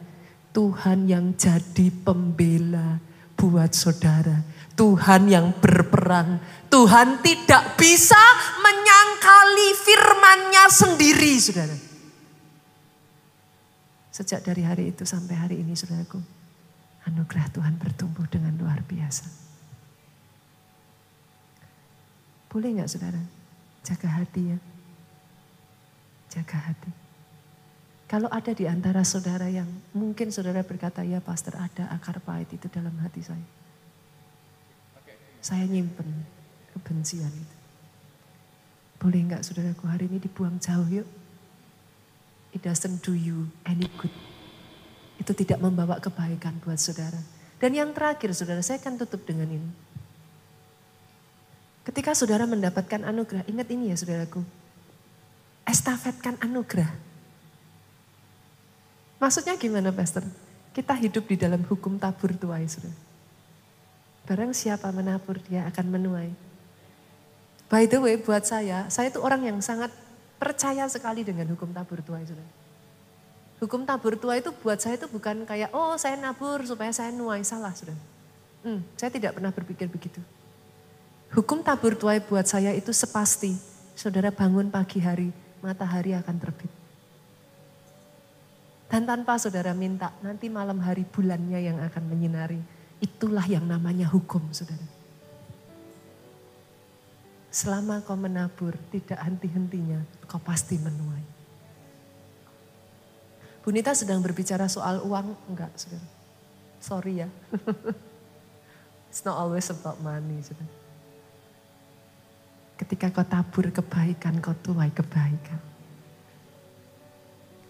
Tuhan 0.51 1.07
yang 1.07 1.39
jadi 1.39 1.95
pembela 2.03 2.99
buat 3.39 3.70
saudara. 3.70 4.43
Tuhan 4.74 5.30
yang 5.30 5.55
berperang. 5.62 6.43
Tuhan 6.66 7.22
tidak 7.22 7.78
bisa 7.78 8.18
menyangkali 8.59 9.68
firmannya 9.78 10.64
sendiri 10.74 11.32
saudara. 11.39 11.76
Sejak 14.11 14.43
dari 14.43 14.66
hari 14.66 14.91
itu 14.91 15.07
sampai 15.07 15.39
hari 15.39 15.62
ini 15.62 15.78
saudaraku, 15.78 16.18
anugerah 17.07 17.47
Tuhan 17.55 17.78
bertumbuh 17.78 18.26
dengan 18.26 18.59
luar 18.59 18.82
biasa. 18.82 19.28
Boleh 22.51 22.74
nggak 22.74 22.91
saudara? 22.91 23.22
Jaga 23.87 24.09
hati 24.11 24.51
ya. 24.51 24.59
Jaga 26.37 26.61
hati. 26.61 26.93
Kalau 28.07 28.28
ada 28.28 28.53
di 28.53 28.68
antara 28.68 29.03
saudara 29.03 29.49
yang 29.49 29.66
mungkin 29.97 30.28
saudara 30.28 30.61
berkata, 30.62 31.01
ya 31.03 31.18
pastor 31.18 31.57
ada 31.57 31.89
akar 31.91 32.20
pahit 32.20 32.53
itu 32.53 32.68
dalam 32.68 32.93
hati 33.01 33.24
saya. 33.24 33.43
Saya 35.41 35.64
nyimpen 35.64 36.28
kebencian 36.76 37.32
itu. 37.32 37.57
Boleh 39.01 39.24
nggak 39.26 39.43
saudaraku 39.43 39.89
hari 39.89 40.12
ini 40.12 40.20
dibuang 40.20 40.61
jauh 40.61 40.87
yuk. 40.87 41.09
It 42.53 42.62
doesn't 42.62 43.01
do 43.01 43.16
you 43.16 43.49
any 43.64 43.89
good. 43.99 44.12
Itu 45.16 45.32
tidak 45.32 45.59
membawa 45.59 45.99
kebaikan 45.99 46.61
buat 46.61 46.76
saudara. 46.76 47.18
Dan 47.57 47.72
yang 47.72 47.91
terakhir 47.97 48.37
saudara, 48.37 48.61
saya 48.61 48.76
akan 48.80 49.01
tutup 49.01 49.24
dengan 49.24 49.49
ini. 49.49 49.70
Ketika 51.89 52.12
saudara 52.12 52.45
mendapatkan 52.45 53.01
anugerah, 53.03 53.49
ingat 53.49 53.68
ini 53.72 53.93
ya 53.93 53.97
saudaraku. 53.97 54.45
Estafetkan 55.66 56.38
anugerah. 56.40 56.88
Maksudnya 59.18 59.58
gimana 59.58 59.90
pastor? 59.90 60.22
Kita 60.70 60.94
hidup 60.94 61.26
di 61.26 61.36
dalam 61.36 61.60
hukum 61.66 61.98
tabur 61.98 62.32
tuai 62.36 62.68
saudara. 62.70 62.94
Barang 64.26 64.52
siapa 64.54 64.88
menabur 64.94 65.42
dia 65.42 65.66
akan 65.66 65.86
menuai. 65.90 66.30
By 67.66 67.90
the 67.90 67.98
way 67.98 68.14
buat 68.14 68.46
saya, 68.46 68.86
saya 68.86 69.10
itu 69.10 69.18
orang 69.18 69.42
yang 69.42 69.58
sangat 69.58 69.90
Percaya 70.36 70.84
sekali 70.92 71.24
dengan 71.24 71.48
hukum 71.48 71.72
tabur 71.72 72.04
tua 72.04 72.20
itu. 72.20 72.36
Hukum 73.56 73.88
tabur 73.88 74.20
tua 74.20 74.36
itu 74.36 74.52
buat 74.60 74.76
saya 74.76 75.00
itu 75.00 75.08
bukan 75.08 75.48
kayak, 75.48 75.72
oh 75.72 75.96
saya 75.96 76.20
nabur 76.20 76.60
supaya 76.68 76.92
saya 76.92 77.08
nuai. 77.08 77.40
Salah 77.40 77.72
sudah. 77.72 77.96
Hmm, 78.60 78.84
saya 79.00 79.08
tidak 79.08 79.40
pernah 79.40 79.48
berpikir 79.48 79.88
begitu. 79.88 80.20
Hukum 81.32 81.64
tabur 81.64 81.96
tua 81.96 82.20
buat 82.20 82.44
saya 82.44 82.76
itu 82.76 82.92
sepasti. 82.92 83.56
Saudara 83.96 84.28
bangun 84.28 84.68
pagi 84.68 85.00
hari, 85.00 85.32
matahari 85.61 86.12
akan 86.16 86.36
terbit. 86.40 86.72
Dan 88.86 89.02
tanpa 89.02 89.34
saudara 89.36 89.74
minta, 89.74 90.14
nanti 90.22 90.46
malam 90.46 90.78
hari 90.78 91.02
bulannya 91.02 91.59
yang 91.59 91.78
akan 91.82 92.04
menyinari. 92.07 92.62
Itulah 93.02 93.44
yang 93.50 93.66
namanya 93.66 94.07
hukum 94.07 94.40
saudara. 94.54 94.86
Selama 97.50 98.04
kau 98.04 98.14
menabur, 98.14 98.78
tidak 98.94 99.18
henti-hentinya, 99.18 100.04
kau 100.30 100.38
pasti 100.38 100.78
menuai. 100.78 101.24
Bunita 103.66 103.90
sedang 103.98 104.22
berbicara 104.22 104.70
soal 104.70 105.02
uang, 105.02 105.34
enggak, 105.50 105.74
saudara. 105.74 106.07
Sorry 106.78 107.26
ya. 107.26 107.28
It's 109.11 109.26
not 109.26 109.34
always 109.34 109.66
about 109.72 109.98
money, 109.98 110.38
saudara. 110.46 110.86
Ketika 112.77 113.09
kau 113.09 113.24
tabur 113.24 113.72
kebaikan, 113.72 114.37
kau 114.45 114.53
tuai 114.61 114.93
kebaikan. 114.93 115.61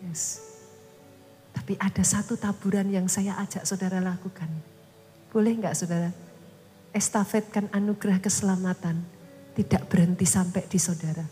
Yes. 0.03 0.43
Tapi 1.55 1.79
ada 1.79 2.03
satu 2.03 2.35
taburan 2.35 2.91
yang 2.91 3.07
saya 3.07 3.39
ajak 3.43 3.63
saudara 3.67 4.03
lakukan. 4.03 4.51
Boleh 5.31 5.57
enggak 5.57 5.79
saudara? 5.79 6.11
Estafetkan 6.91 7.71
anugerah 7.71 8.19
keselamatan 8.19 9.03
tidak 9.57 9.89
berhenti 9.89 10.27
sampai 10.29 10.63
di 10.69 10.79
saudara. 10.79 11.27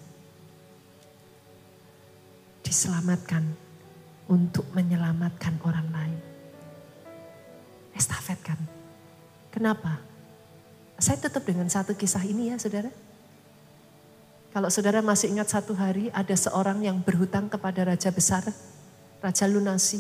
diselamatkan 2.75 3.45
untuk 4.27 4.66
menyelamatkan 4.75 5.62
orang 5.62 5.87
lain. 5.95 6.20
Estafetkan. 7.95 8.59
Kenapa? 9.55 10.03
Saya 10.99 11.22
tutup 11.22 11.47
dengan 11.47 11.70
satu 11.70 11.95
kisah 11.95 12.27
ini 12.27 12.51
ya 12.51 12.59
saudara. 12.59 12.91
Kalau 14.55 14.70
saudara 14.70 15.02
masih 15.02 15.34
ingat 15.34 15.50
satu 15.50 15.74
hari 15.74 16.14
ada 16.14 16.30
seorang 16.30 16.78
yang 16.86 17.02
berhutang 17.02 17.50
kepada 17.50 17.90
raja 17.90 18.14
besar, 18.14 18.46
raja 19.18 19.50
lunasi. 19.50 19.98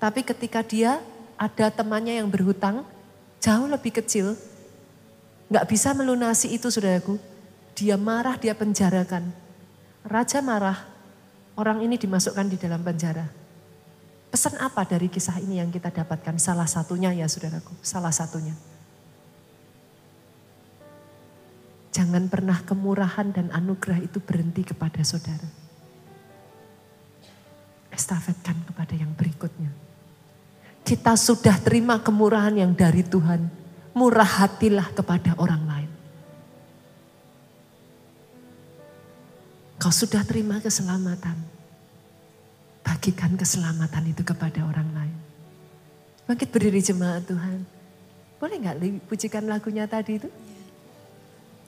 Tapi 0.00 0.24
ketika 0.24 0.64
dia 0.64 1.04
ada 1.36 1.68
temannya 1.68 2.16
yang 2.16 2.32
berhutang, 2.32 2.80
jauh 3.44 3.68
lebih 3.68 4.00
kecil, 4.00 4.40
nggak 5.52 5.68
bisa 5.68 5.92
melunasi 5.92 6.56
itu 6.56 6.72
saudaraku. 6.72 7.20
Dia 7.76 8.00
marah, 8.00 8.40
dia 8.40 8.56
penjarakan. 8.56 9.28
Raja 10.00 10.40
marah, 10.40 10.88
orang 11.52 11.84
ini 11.84 12.00
dimasukkan 12.00 12.48
di 12.48 12.56
dalam 12.56 12.80
penjara. 12.80 13.28
Pesan 14.32 14.56
apa 14.64 14.88
dari 14.88 15.12
kisah 15.12 15.44
ini 15.44 15.60
yang 15.60 15.68
kita 15.68 15.92
dapatkan? 15.92 16.40
Salah 16.40 16.64
satunya 16.64 17.12
ya 17.12 17.28
saudaraku, 17.28 17.76
salah 17.84 18.16
satunya. 18.16 18.56
Jangan 21.90 22.28
pernah 22.28 22.60
kemurahan 22.62 23.32
dan 23.32 23.48
anugerah 23.50 23.98
itu 24.04 24.20
berhenti 24.20 24.62
kepada 24.62 25.00
saudara. 25.02 25.48
Estafetkan 27.90 28.54
kepada 28.68 28.94
yang 28.94 29.10
berikutnya. 29.16 29.72
Kita 30.84 31.16
sudah 31.18 31.56
terima 31.60 32.00
kemurahan 32.00 32.54
yang 32.54 32.72
dari 32.72 33.02
Tuhan. 33.02 33.50
Murah 33.96 34.46
hatilah 34.46 34.94
kepada 34.94 35.34
orang 35.40 35.62
lain. 35.66 35.90
Kau 39.78 39.90
sudah 39.90 40.22
terima 40.22 40.62
keselamatan 40.62 41.58
bagikan 42.88 43.36
keselamatan 43.36 44.10
itu 44.10 44.24
kepada 44.24 44.64
orang 44.64 44.88
lain. 44.96 45.16
Bangkit 46.24 46.48
berdiri 46.48 46.80
jemaat 46.80 47.28
Tuhan. 47.28 47.68
Boleh 48.40 48.56
nggak 48.64 48.76
pujikan 49.04 49.44
lagunya 49.44 49.84
tadi 49.84 50.16
itu? 50.16 50.28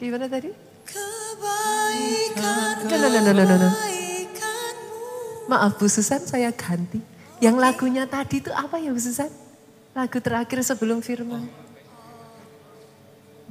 Gimana 0.00 0.32
tadi? 0.32 0.48
Kebaikan, 0.88 2.88
No, 2.88 2.96
no, 2.96 3.08
no, 3.12 3.20
no, 3.20 3.44
no, 3.44 3.56
no. 3.60 3.68
Maaf 5.44 5.76
Bu 5.76 5.92
Susan 5.92 6.24
saya 6.24 6.48
ganti. 6.56 7.04
Yang 7.44 7.56
lagunya 7.60 8.08
tadi 8.08 8.40
itu 8.40 8.48
apa 8.48 8.80
ya 8.80 8.96
Bu 8.96 9.00
Susan? 9.02 9.28
Lagu 9.92 10.16
terakhir 10.24 10.64
sebelum 10.64 11.04
firman. 11.04 11.44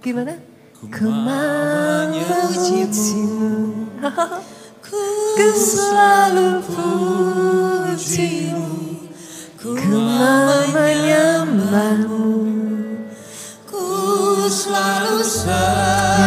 Gimana? 0.01 0.41
Ku 0.81 1.05
memujimu. 1.05 3.13
Ku 4.89 5.05
selalu 5.53 6.65
pujimu. 6.65 8.65
Ku 9.61 9.77
menyembahmu. 10.73 12.25
ku 13.69 13.85
selalu 14.49 15.21
Yes. 15.49 16.18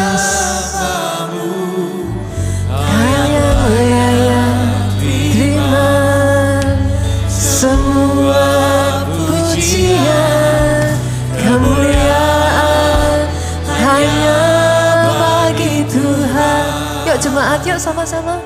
Jemaat 17.63 17.79
yuk 17.79 17.87
sama-sama. 17.95 18.43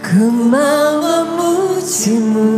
Ku 0.00 0.32
mau 0.32 0.96
memujimu. 1.04 2.56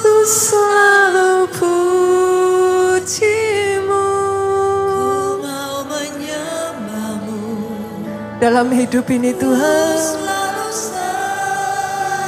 Ku 0.00 0.14
selalu 0.24 1.44
pujimu. 1.52 3.12
mau 5.44 5.84
menyembahmu. 5.84 7.44
Dalam 8.40 8.72
hidup 8.72 9.04
ini 9.12 9.36
Tuhan, 9.36 10.00
Selalu 10.00 10.72
sembahmu. 10.72 12.24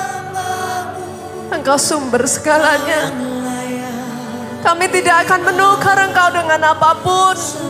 Engkau 1.57 1.81
sumber 1.81 2.29
segalanya. 2.29 3.17
Kami 4.61 4.93
tidak 4.93 5.25
akan 5.25 5.41
menukar 5.49 6.05
Engkau 6.05 6.29
dengan 6.37 6.77
apa 6.77 7.01
pun. 7.01 7.70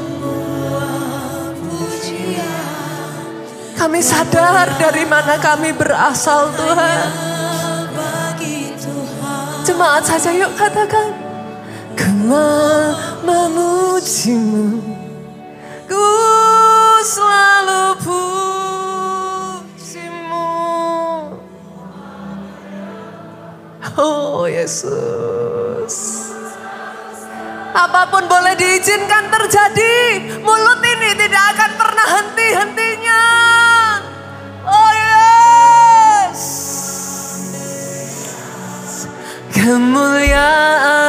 Kami 3.81 3.97
sadar 4.05 4.77
dari 4.77 5.09
mana 5.09 5.41
kami 5.41 5.73
berasal 5.73 6.53
Tuhan. 6.53 7.09
Jemaat 9.65 10.05
saja 10.05 10.37
yuk 10.37 10.53
katakan. 10.53 11.17
Ku 11.97 12.13
memujimu. 13.25 14.85
Ku 15.89 16.13
selalu 17.09 17.97
pujimu. 18.05 18.61
Oh 23.97 24.45
Yesus. 24.45 25.97
Apa 27.73 28.13
pun 28.13 28.29
boleh 28.29 28.61
diizinkan 28.61 29.33
terjadi. 29.33 30.21
Mulut 30.45 30.85
ini 30.85 31.17
tidak 31.17 31.57
akan 31.57 31.71
pernah 31.81 32.07
henti-hentinya. 32.21 33.60
Kemuliaan 39.61 41.00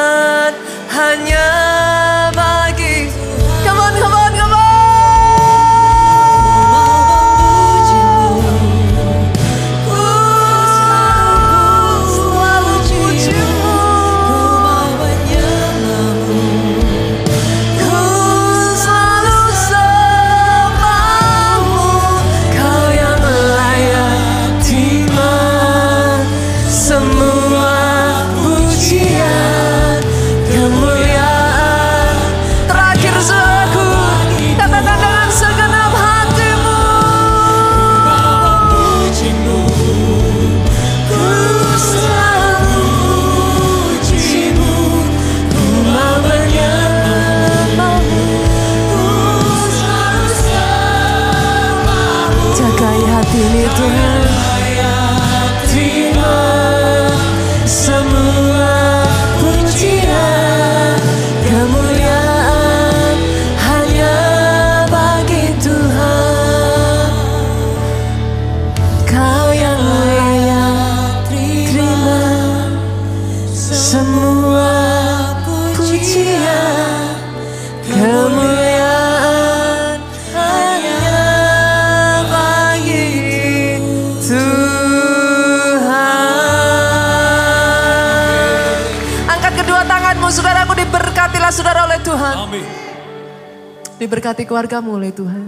Diberkati 94.12 94.44
keluargamu 94.44 95.00
oleh 95.00 95.16
Tuhan. 95.16 95.48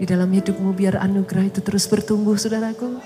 Di 0.00 0.08
dalam 0.08 0.32
hidupmu 0.32 0.72
biar 0.72 0.96
anugerah 0.96 1.52
itu 1.52 1.60
terus 1.60 1.84
bertumbuh 1.84 2.40
saudaraku. 2.40 3.04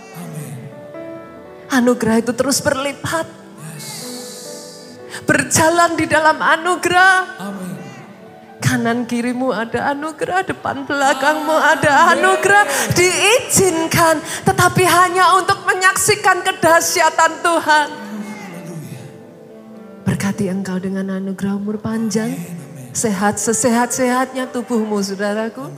Anugerah 1.67 2.23
itu 2.23 2.31
terus 2.31 2.63
berlipat. 2.63 3.27
Berjalan 5.27 5.99
di 5.99 6.07
dalam 6.07 6.39
anugerah. 6.39 7.35
Kanan 8.63 9.11
kirimu 9.11 9.51
ada 9.51 9.91
anugerah, 9.91 10.47
depan 10.47 10.87
belakangmu 10.87 11.59
ada 11.59 12.15
anugerah. 12.15 12.95
Diizinkan, 12.95 14.23
tetapi 14.47 14.87
hanya 14.87 15.35
untuk 15.35 15.67
menyaksikan 15.67 16.47
kedahsyatan 16.47 17.43
Tuhan. 17.43 17.89
Berkati 20.07 20.47
engkau 20.47 20.79
dengan 20.79 21.11
anugerah 21.11 21.59
umur 21.59 21.83
panjang. 21.83 22.62
Sehat 22.93 23.41
sesehat-sehatnya 23.41 24.53
tubuhmu 24.53 25.01
saudaraku. 25.01 25.73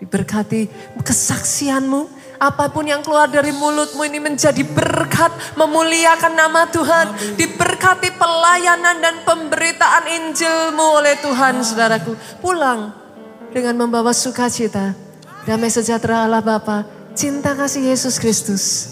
Diberkati 0.00 0.68
kesaksianmu. 1.04 2.24
Apa 2.34 2.68
pun 2.68 2.84
yang 2.84 3.00
keluar 3.00 3.30
dari 3.30 3.54
mulutmu 3.54 4.04
ini 4.04 4.18
menjadi 4.18 4.64
berkat 4.66 5.30
memuliakan 5.54 6.34
nama 6.34 6.66
Tuhan. 6.68 7.36
Diberkati 7.38 8.10
pelayanan 8.16 9.00
dan 9.00 9.22
pemberitaan 9.22 10.04
Injilmu 10.08 11.04
oleh 11.04 11.14
Tuhan 11.20 11.62
saudaraku. 11.62 12.16
Pulang 12.40 12.92
dengan 13.54 13.86
membawa 13.86 14.10
sukacita. 14.10 14.98
Damai 15.44 15.70
sejahtera 15.70 16.24
Allah 16.24 16.40
Bapa, 16.40 16.88
cinta 17.14 17.54
kasih 17.54 17.92
Yesus 17.92 18.18
Kristus. 18.18 18.90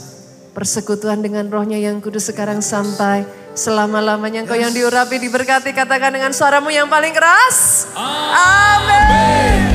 Persekutuan 0.53 1.25
dengan 1.25 1.49
rohnya 1.49 1.81
yang 1.81 1.99
kudus 1.99 2.29
sekarang 2.29 2.61
sampai 2.61 3.25
selama-lamanya. 3.53 4.45
Engkau 4.45 4.59
yang 4.59 4.73
diurapi, 4.73 5.17
diberkati, 5.21 5.73
katakan 5.73 6.13
dengan 6.13 6.33
suaramu 6.37 6.69
yang 6.69 6.89
paling 6.89 7.13
keras. 7.17 7.89
Amin. 7.97 9.72